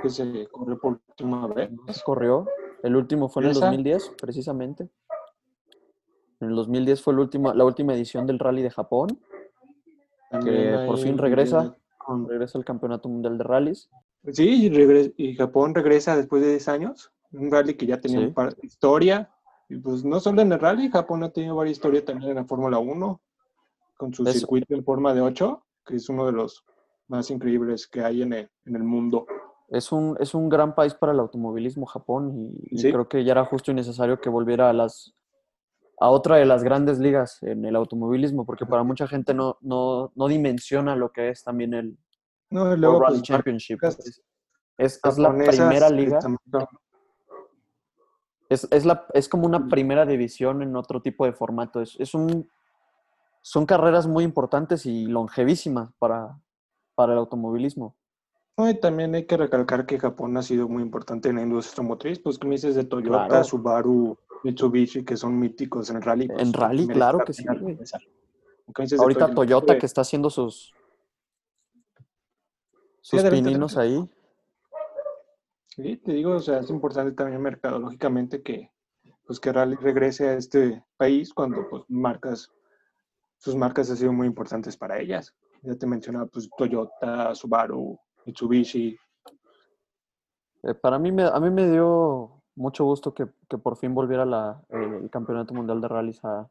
[0.02, 1.70] que se corrió por última vez.
[2.04, 2.46] Corrió.
[2.82, 3.66] El último fue en el ¿Esa?
[3.66, 4.88] 2010, precisamente.
[6.40, 9.20] En el 2010 fue el último, la última edición del Rally de Japón.
[10.30, 11.76] También por fin regresa.
[12.26, 13.90] Regresa al Campeonato Mundial de Rallys.
[14.32, 14.70] Sí,
[15.16, 17.12] y Japón regresa después de 10 años.
[17.32, 18.24] Un rally que ya tenía Sí.
[18.26, 19.30] un par de historia.
[19.68, 22.44] Y pues no solo en el rally, Japón ha tenido varias historias también en la
[22.44, 23.20] Fórmula 1,
[23.96, 24.32] con su Eso.
[24.32, 26.64] circuito en forma de 8, que es uno de los
[27.08, 29.26] más increíbles que hay en el, en el mundo.
[29.68, 33.44] Es un, es un gran país para el automovilismo, Japón, y, creo que ya era
[33.44, 35.14] justo y necesario que volviera a las
[36.00, 40.12] a otra de las grandes ligas en el automovilismo, porque para mucha gente no, no,
[40.14, 41.98] no dimensiona lo que es también el
[42.50, 43.82] No, World Rally pues, Championship.
[43.82, 44.22] Es,
[44.78, 46.20] es- es la primera que liga,
[48.48, 51.80] es, es, la, es como una primera división en otro tipo de formato.
[51.80, 52.48] Es, es un,
[53.42, 56.38] son carreras muy importantes y longevísimas para,
[56.94, 57.94] para el automovilismo.
[58.56, 61.84] No, y también hay que recalcar que Japón ha sido muy importante en la industria
[61.86, 63.44] motriz, pues que me dices de Toyota, Claro.
[63.44, 66.26] Subaru, Mitsubishi, que son míticos en rally.
[66.26, 67.44] pues, En rally, claro la que sí,
[68.98, 70.74] Ahorita Toyota pues, que está haciendo sus,
[73.00, 74.08] sus adelante, pininos ahí.
[75.78, 78.72] Sí, te digo, o sea, es importante también mercadológicamente que,
[79.24, 82.50] pues, que Rally regrese a este país cuando pues, marcas,
[83.36, 85.36] sus marcas han sido muy importantes para ellas.
[85.62, 88.98] Ya te mencionaba, pues, Toyota, Subaru, Mitsubishi.
[90.64, 94.24] Eh, para mí, me, a mí me dio mucho gusto que, que por fin volviera
[94.26, 96.50] la, eh, el Campeonato Mundial de Rallys a,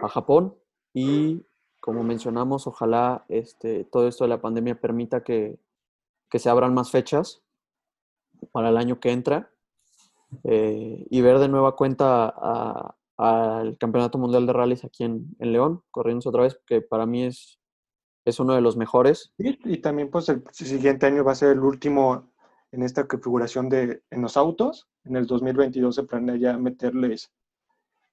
[0.00, 0.56] a Japón
[0.94, 1.44] y
[1.78, 5.58] como mencionamos, ojalá este, todo esto de la pandemia permita que,
[6.30, 7.43] que se abran más fechas
[8.52, 9.50] para el año que entra
[10.44, 15.82] eh, y ver de nueva cuenta al Campeonato Mundial de Rallys aquí en, en León,
[15.90, 17.58] corriéndose otra vez, que para mí es,
[18.24, 19.32] es uno de los mejores.
[19.38, 22.32] Y, y también, pues, el siguiente año va a ser el último
[22.72, 24.88] en esta configuración de en los autos.
[25.04, 27.30] En el 2022 se planea ya meterles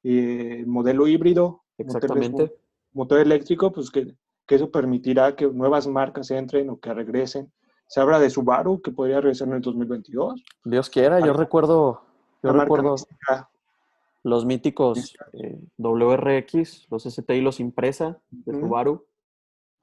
[0.03, 2.43] eh, modelo híbrido, Exactamente.
[2.43, 2.51] un
[2.93, 4.15] motor eléctrico, pues que,
[4.45, 7.51] que eso permitirá que nuevas marcas entren o que regresen.
[7.91, 10.41] Se habla de Subaru, que podría regresar en el 2022.
[10.63, 12.01] Dios quiera, yo Ah, recuerdo,
[12.41, 13.49] yo recuerdo mística,
[14.23, 18.57] los míticos eh, WRX, los STI, los Impresa de.
[18.57, 19.05] Subaru,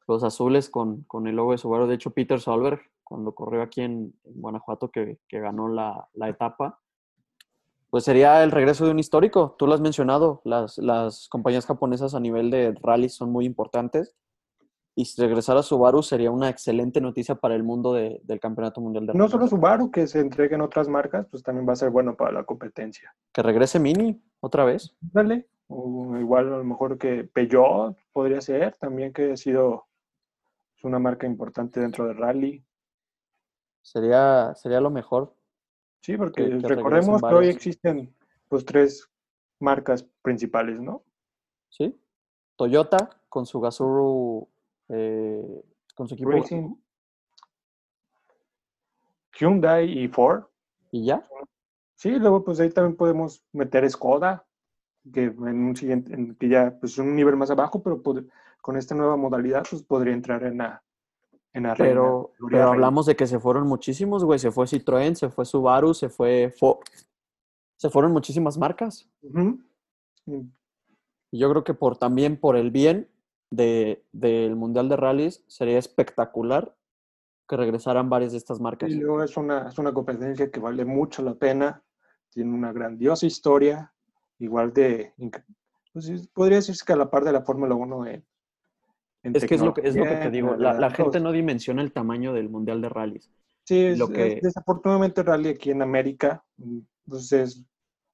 [0.06, 1.86] los azules con, con el logo de Subaru.
[1.86, 6.30] De hecho, Peter Solberg, cuando corrió aquí en, en Guanajuato, que, que ganó la, la
[6.30, 6.80] etapa,
[7.90, 9.54] pues sería el regreso de un histórico.
[9.58, 14.14] Tú lo has mencionado, las, las compañías japonesas a nivel de rally son muy importantes.
[14.98, 19.06] Y si regresara Subaru sería una excelente noticia para el mundo de- del Campeonato Mundial
[19.06, 22.16] de No solo Subaru, que se entreguen otras marcas, pues también va a ser bueno
[22.16, 23.14] para la competencia.
[23.32, 24.96] Que regrese Mini otra vez.
[25.00, 25.46] Dale.
[25.68, 29.86] O igual a lo mejor que Peugeot podría ser, también que ha sido
[30.82, 32.64] una marca importante dentro del rally.
[33.82, 35.32] Sería, sería lo mejor.
[36.02, 38.12] Sí, porque Que- que recordemos que hoy existen
[38.48, 39.08] pues tres
[39.60, 41.04] marcas principales, ¿no?
[41.68, 41.96] ¿sí?
[42.56, 44.48] Toyota con su Gazoo,
[44.88, 45.62] eh,
[45.94, 46.74] con su equipo Racing,
[49.38, 50.44] Hyundai y Ford.
[50.90, 51.26] y ya.
[51.96, 54.46] Sí, luego pues ahí también podemos meter Skoda,
[55.12, 58.28] que en un siguiente, en- que ya pues un nivel más abajo, pero pod-
[58.60, 60.82] con esta nueva modalidad pues podría entrar en la,
[61.52, 64.38] en la Pero, pero hablamos de que se fueron muchísimos, güey.
[64.38, 66.78] Se fue Citroën, se fue Subaru, se fue Ford.
[67.76, 69.08] Se fueron muchísimas marcas.
[71.30, 73.08] Y yo creo que por también por el bien
[73.50, 76.74] de, del Mundial de Rallys sería espectacular
[77.48, 78.90] que regresaran varias de estas marcas.
[78.90, 81.82] Y luego es una, es una competencia que vale mucho la pena,
[82.30, 83.92] tiene una grandiosa historia,
[84.38, 85.14] igual de,
[85.92, 88.26] pues, podría decirse que a la par de la Fórmula 1 en,
[89.22, 90.54] en Es que es lo que, es lo que te digo.
[90.56, 93.30] La, la gente no dimensiona el tamaño del Mundial de Rallys.
[93.64, 96.78] Sí, es, lo es- que- desafortunadamente el rally aquí en América, mm,
[97.08, 97.64] pues es,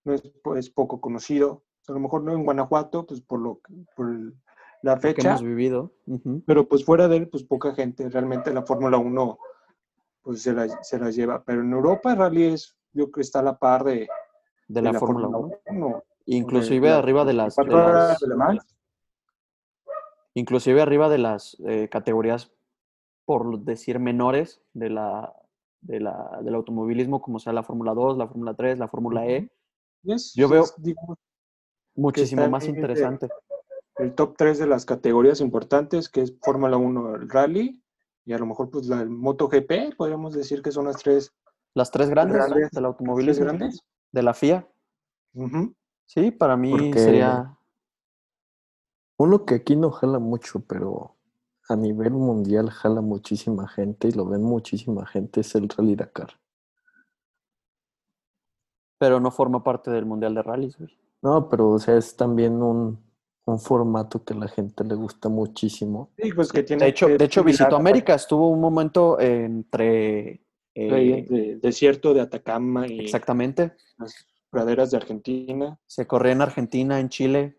[0.04, 0.22] no es,
[0.56, 4.34] es poco conocido, a lo mejor no en Guanajuato, pues por, lo, que- por el-
[4.84, 5.92] la lo que fecha, hemos vivido.
[6.46, 9.38] Pero pues fuera de él, pues poca gente, realmente la Fórmula 1
[10.22, 13.20] pues se la, se la lleva, pero en Europa el rally es, yo creo que
[13.22, 14.08] está a la par de,
[14.68, 15.50] De de la Fórmula 1.
[15.66, 16.02] 1.
[16.26, 18.60] Inclusive la- arriba de las, de 24 horas las- de
[20.34, 22.52] inclusive arriba de las eh, categorías,
[23.24, 25.34] por decir menores, de la,
[25.80, 29.50] de la, del automovilismo, como sea la Fórmula 2, la Fórmula 3, la Fórmula E,
[30.34, 30.64] Yo veo-
[31.94, 33.28] muchísimo más interesante.
[33.96, 37.82] El top 3 de las categorías importantes, que es Fórmula 1, el rally,
[38.24, 41.32] y a lo mejor pues la el MotoGP, podríamos decir que son las tres
[41.74, 43.44] Las tres grandes grandes, del las tres automovilismo.
[43.44, 43.82] grandes.
[44.12, 44.68] de la FIA.
[46.06, 47.58] Sí, para mí Porque- sería.
[49.16, 51.16] Uno que aquí no jala mucho, pero
[51.68, 56.30] a nivel mundial jala muchísima gente y lo ven muchísima gente, es el Rally Dakar.
[58.98, 60.96] Pero no forma parte del Mundial de Rallys, güey.
[61.22, 62.98] No, pero o sea, es también un,
[63.46, 66.10] un formato que a la gente le gusta muchísimo.
[66.16, 70.40] Sí, pues que tiene De hecho, que de hecho visitó América, estuvo un momento entre.
[70.74, 73.74] eh, desierto de Atacama y exactamente.
[73.98, 74.14] las
[74.50, 75.78] praderas de Argentina.
[75.86, 77.58] Se corría en Argentina, en Chile.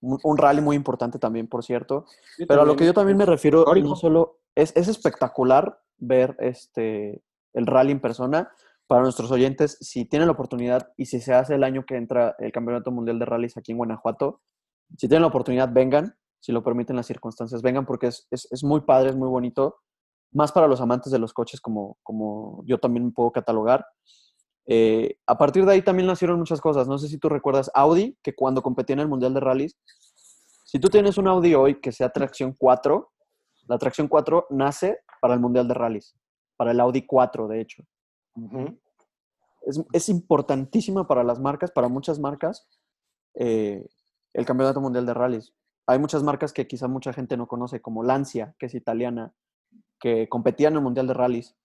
[0.00, 2.06] Un, un rally muy importante también, por cierto.
[2.36, 3.88] Sí, Pero a lo que yo también me refiero, histórico.
[3.88, 4.38] no solo.
[4.54, 7.22] Es, es espectacular ver este
[7.54, 8.50] el rally en persona.
[8.88, 12.34] Para nuestros oyentes, si tienen la oportunidad y si se hace el año que entra
[12.38, 14.40] el Campeonato Mundial de Rallys aquí en Guanajuato,
[14.96, 18.64] si tienen la oportunidad, vengan, si lo permiten las circunstancias, vengan porque es, es, es
[18.64, 19.76] muy padre, es muy bonito,
[20.32, 23.86] más para los amantes de los coches como, como yo también me puedo catalogar.
[24.66, 26.88] Eh, a partir de ahí también nacieron muchas cosas.
[26.88, 29.78] No sé si tú recuerdas Audi, que cuando competía en el Mundial de Rallys,
[30.64, 33.12] si tú tienes un Audi hoy que sea tracción 4,
[33.68, 36.16] la tracción 4 nace para el Mundial de Rallys,
[36.56, 37.84] para el Audi 4, de hecho.
[39.62, 42.66] Es, es importantísima para las marcas, para muchas marcas,
[43.34, 43.86] eh,
[44.34, 45.54] el Campeonato Mundial de Rallys.
[45.86, 49.32] Hay muchas marcas que quizá mucha gente no conoce, como Lancia, que es italiana,
[49.98, 51.56] que competía en el Mundial de Rallys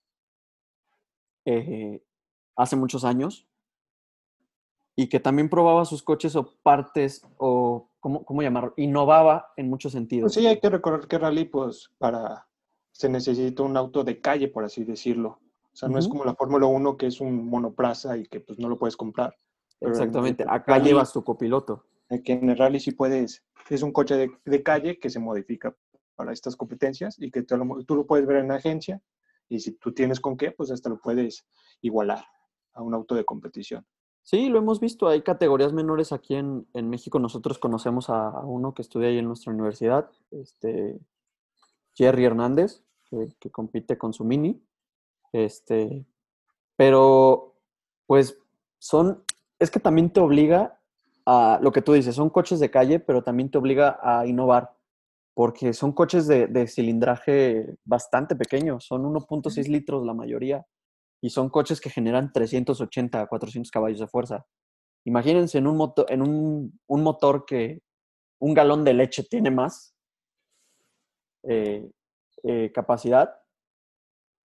[1.45, 2.03] eh,
[2.55, 3.47] hace muchos años
[4.95, 8.73] y que también probaba sus coches o partes o, ¿cómo, cómo llamarlo?
[8.77, 10.33] Innovaba en muchos sentidos.
[10.33, 12.47] Pues sí, hay que recordar que rally, pues, para
[12.97, 15.39] se necesita un auto de calle, por así decirlo.
[15.71, 18.57] O sea, no es como la Fórmula 1 que es un monoplaza y que pues
[18.57, 19.37] no lo puedes comprar.
[19.79, 20.43] Exactamente.
[20.47, 21.85] Acá llevas tu copiloto.
[22.09, 25.75] Eh, Que en el rally sí puedes, es un coche de, calle que se modifica
[26.15, 29.01] para estas competencias y que tú lo puedes ver en la agencia
[29.49, 31.45] y si tú tienes con qué, pues hasta lo puedes
[31.81, 32.25] igualar
[32.73, 33.85] a un auto de competición.
[34.23, 35.07] Sí, lo hemos visto.
[35.07, 37.17] Hay categorías menores aquí en, en México.
[37.17, 40.99] Nosotros conocemos a, a uno que estudia ahí en nuestra universidad, este,
[41.93, 44.61] Jerry Hernández, que, que compite con su mini.
[45.31, 46.05] Este,
[46.75, 47.55] pero,
[48.05, 48.37] pues,
[48.79, 49.23] son,
[49.59, 50.76] es que también te obliga
[51.27, 54.71] a, lo que tú dices, son coches de calle, pero también te obliga a innovar,
[55.35, 60.65] porque son coches de, de cilindraje bastante pequeño, son 1.6 litros la mayoría
[61.21, 64.45] y son coches que generan 380 a 400 caballos de fuerza.
[65.05, 67.81] Imagínense en un, moto- en un, un motor que
[68.39, 69.95] un galón de leche tiene más
[71.43, 71.89] eh,
[72.43, 73.33] eh, capacidad,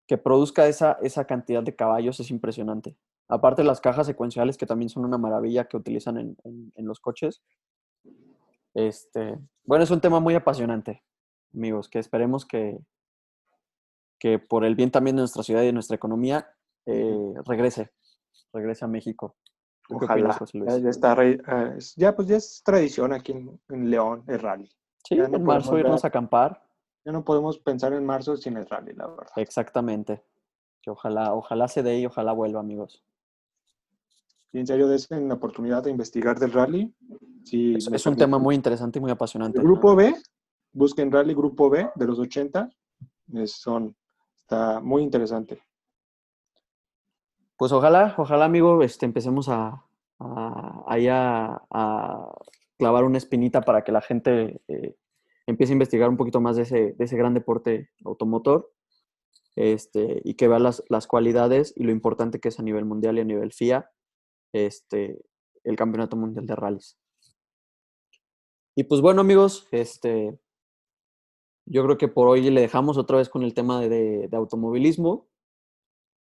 [0.07, 2.97] que produzca esa, esa cantidad de caballos es impresionante.
[3.33, 7.01] Aparte las cajas secuenciales, que también son una maravilla que utilizan en, en- en los
[7.01, 7.43] coches.
[8.74, 11.03] Este, bueno, es un tema muy apasionante,
[11.55, 12.78] amigos, que esperemos que,
[14.18, 16.47] que por el bien también de nuestra ciudad y de nuestra economía
[16.87, 17.91] eh, regrese,
[18.53, 19.37] regrese a México.
[19.89, 20.37] ¿Tú qué Ojalá.
[20.41, 20.83] opinas?
[20.83, 21.39] Ya, está, eh,
[21.97, 24.70] ya, pues ya es tradición aquí en, en León el rally.
[25.07, 26.07] Sí, no en marzo irnos ver.
[26.07, 26.62] a acampar.
[27.05, 29.33] Ya no podemos pensar en marzo sin el rally, la verdad.
[29.37, 30.22] Exactamente.
[30.80, 33.05] Que ojalá, ojalá se dé y ojalá vuelva, amigos.
[34.53, 36.94] Y en serio, desen la oportunidad de investigar del rally.
[37.44, 39.59] Sí, Es, un tema muy interesante y muy apasionante.
[39.59, 40.14] El grupo B,
[40.72, 42.70] busquen Rally Grupo B de los 80.
[43.34, 43.96] es- son,
[44.36, 45.62] está muy interesante.
[47.57, 49.84] Pues ojalá, ojalá, amigo, este, empecemos a,
[50.18, 50.84] a,
[51.70, 52.32] a
[52.78, 54.96] clavar una espinita para que la gente eh,
[55.46, 58.70] empiece a investigar un poquito más de ese, de ese gran deporte automotor
[59.57, 63.18] este, y que vea las, las cualidades y lo importante que es a nivel mundial
[63.18, 63.90] y a nivel FIA
[64.53, 65.24] este,
[65.64, 66.98] el Campeonato Mundial de Rallys.
[68.74, 70.38] Y pues bueno, amigos, este,
[71.66, 74.36] yo creo que por hoy le dejamos otra vez con el tema de, de- de
[74.36, 75.28] automovilismo.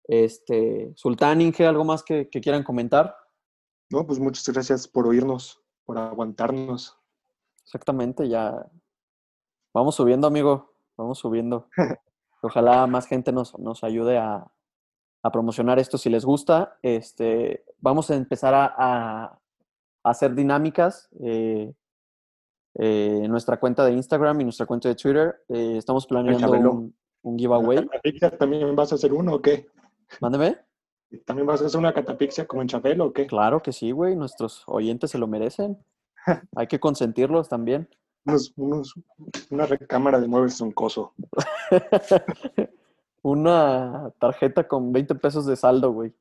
[0.09, 3.17] Este, Sultán, Inge, ¿algo más que, que quieran comentar?
[3.91, 6.99] No, pues muchas gracias por oírnos, por aguantarnos.
[7.65, 8.67] Exactamente, ya
[9.73, 11.69] vamos subiendo, amigo, vamos subiendo.
[12.43, 14.51] Ojalá más gente nos, nos ayude a,
[15.23, 16.77] a promocionar esto si les gusta.
[16.83, 19.39] Este, vamos a empezar a,
[20.05, 21.73] hacer dinámicas eh,
[22.75, 25.45] eh, en nuestra cuenta de Instagram y nuestra cuenta de Twitter.
[25.49, 27.87] Eh, estamos planeando un, un giveaway.
[27.87, 29.69] ¿Catapixia también vas a hacer uno o qué?
[30.21, 30.59] Mándeme.
[31.25, 33.27] ¿También vas a hacer una catapixia como en Chabelo o qué?
[33.27, 34.17] Claro que sí, güey.
[34.17, 35.79] Nuestros oyentes se lo merecen.
[36.57, 37.89] Hay que consentirlos también.
[38.25, 38.95] Unos, unos-
[39.51, 41.13] una recámara de muebles soncoso.
[43.25, 46.13] Una tarjeta con 20 pesos de saldo, güey,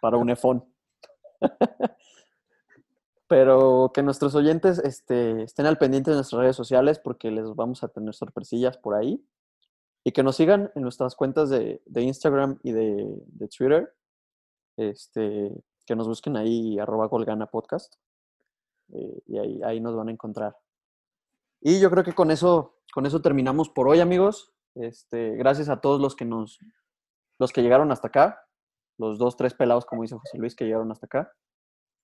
[0.00, 0.62] para un iPhone.
[3.28, 7.82] Pero que nuestros oyentes este, estén al pendiente de nuestras redes sociales porque les vamos
[7.82, 9.24] a tener sorpresillas por ahí.
[10.04, 13.92] Y que nos sigan en nuestras cuentas de, de Instagram y de, de Twitter.
[14.76, 15.52] Este,
[15.86, 17.94] que nos busquen ahí, arroba Golgana Podcast.
[18.92, 20.56] eh, y ahí, ahí nos van a encontrar.
[21.60, 24.52] Y yo creo que con eso, con eso terminamos por hoy, amigos.
[24.74, 26.58] Este, gracias a todos los que nos,
[27.38, 28.45] los que llegaron hasta acá,
[28.98, 31.32] los dos, tres pelados, como dice José Luis, que llegaron hasta acá.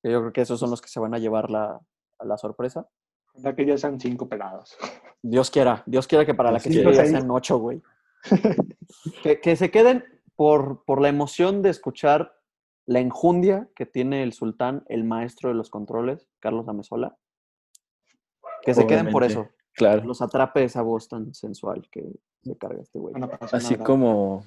[0.02, 1.80] Que Yo creo que esos son los que se van a llevar la,
[2.18, 2.86] a la sorpresa.
[3.34, 4.76] Ojalá que ya sean cinco pelados.
[5.22, 6.96] Dios quiera, Dios quiera que para la que Así sigue es.
[6.96, 7.82] ya sean ocho, güey.
[9.22, 10.04] que, que se queden
[10.36, 12.34] por, por la emoción de escuchar
[12.86, 17.16] la enjundia que tiene el sultán, el maestro de los controles, Carlos Amezola.
[18.62, 19.48] Que se queden por eso.
[19.74, 20.04] Claro.
[20.04, 22.04] Los atrape esa voz tan sensual que
[22.42, 23.14] se carga este güey.
[23.14, 24.44] Pasar Así como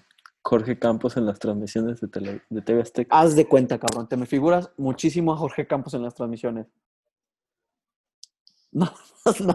[0.48, 3.20] Jorge Campos en las transmisiones de, tele, de TV Azteca.
[3.20, 4.08] Haz de cuenta, cabrón.
[4.08, 6.68] Te me figuras muchísimo a Jorge Campos en las transmisiones.
[8.72, 8.92] No,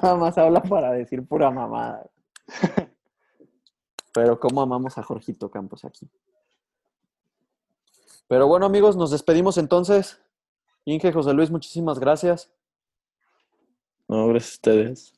[0.00, 2.10] nada más habla para decir pura mamada.
[4.14, 6.10] Pero cómo amamos a Jorgito Campos aquí.
[8.26, 10.20] Pero bueno, amigos, nos despedimos entonces.
[10.86, 12.50] Inge, José Luis, muchísimas gracias.
[14.08, 15.12] No, gracias a ustedes.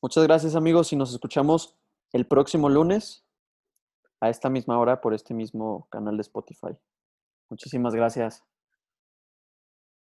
[0.00, 1.74] Muchas gracias, amigos, y nos escuchamos
[2.12, 3.23] el próximo lunes
[4.24, 6.76] a esta misma hora por este mismo canal de Spotify.
[7.50, 8.42] Muchísimas gracias.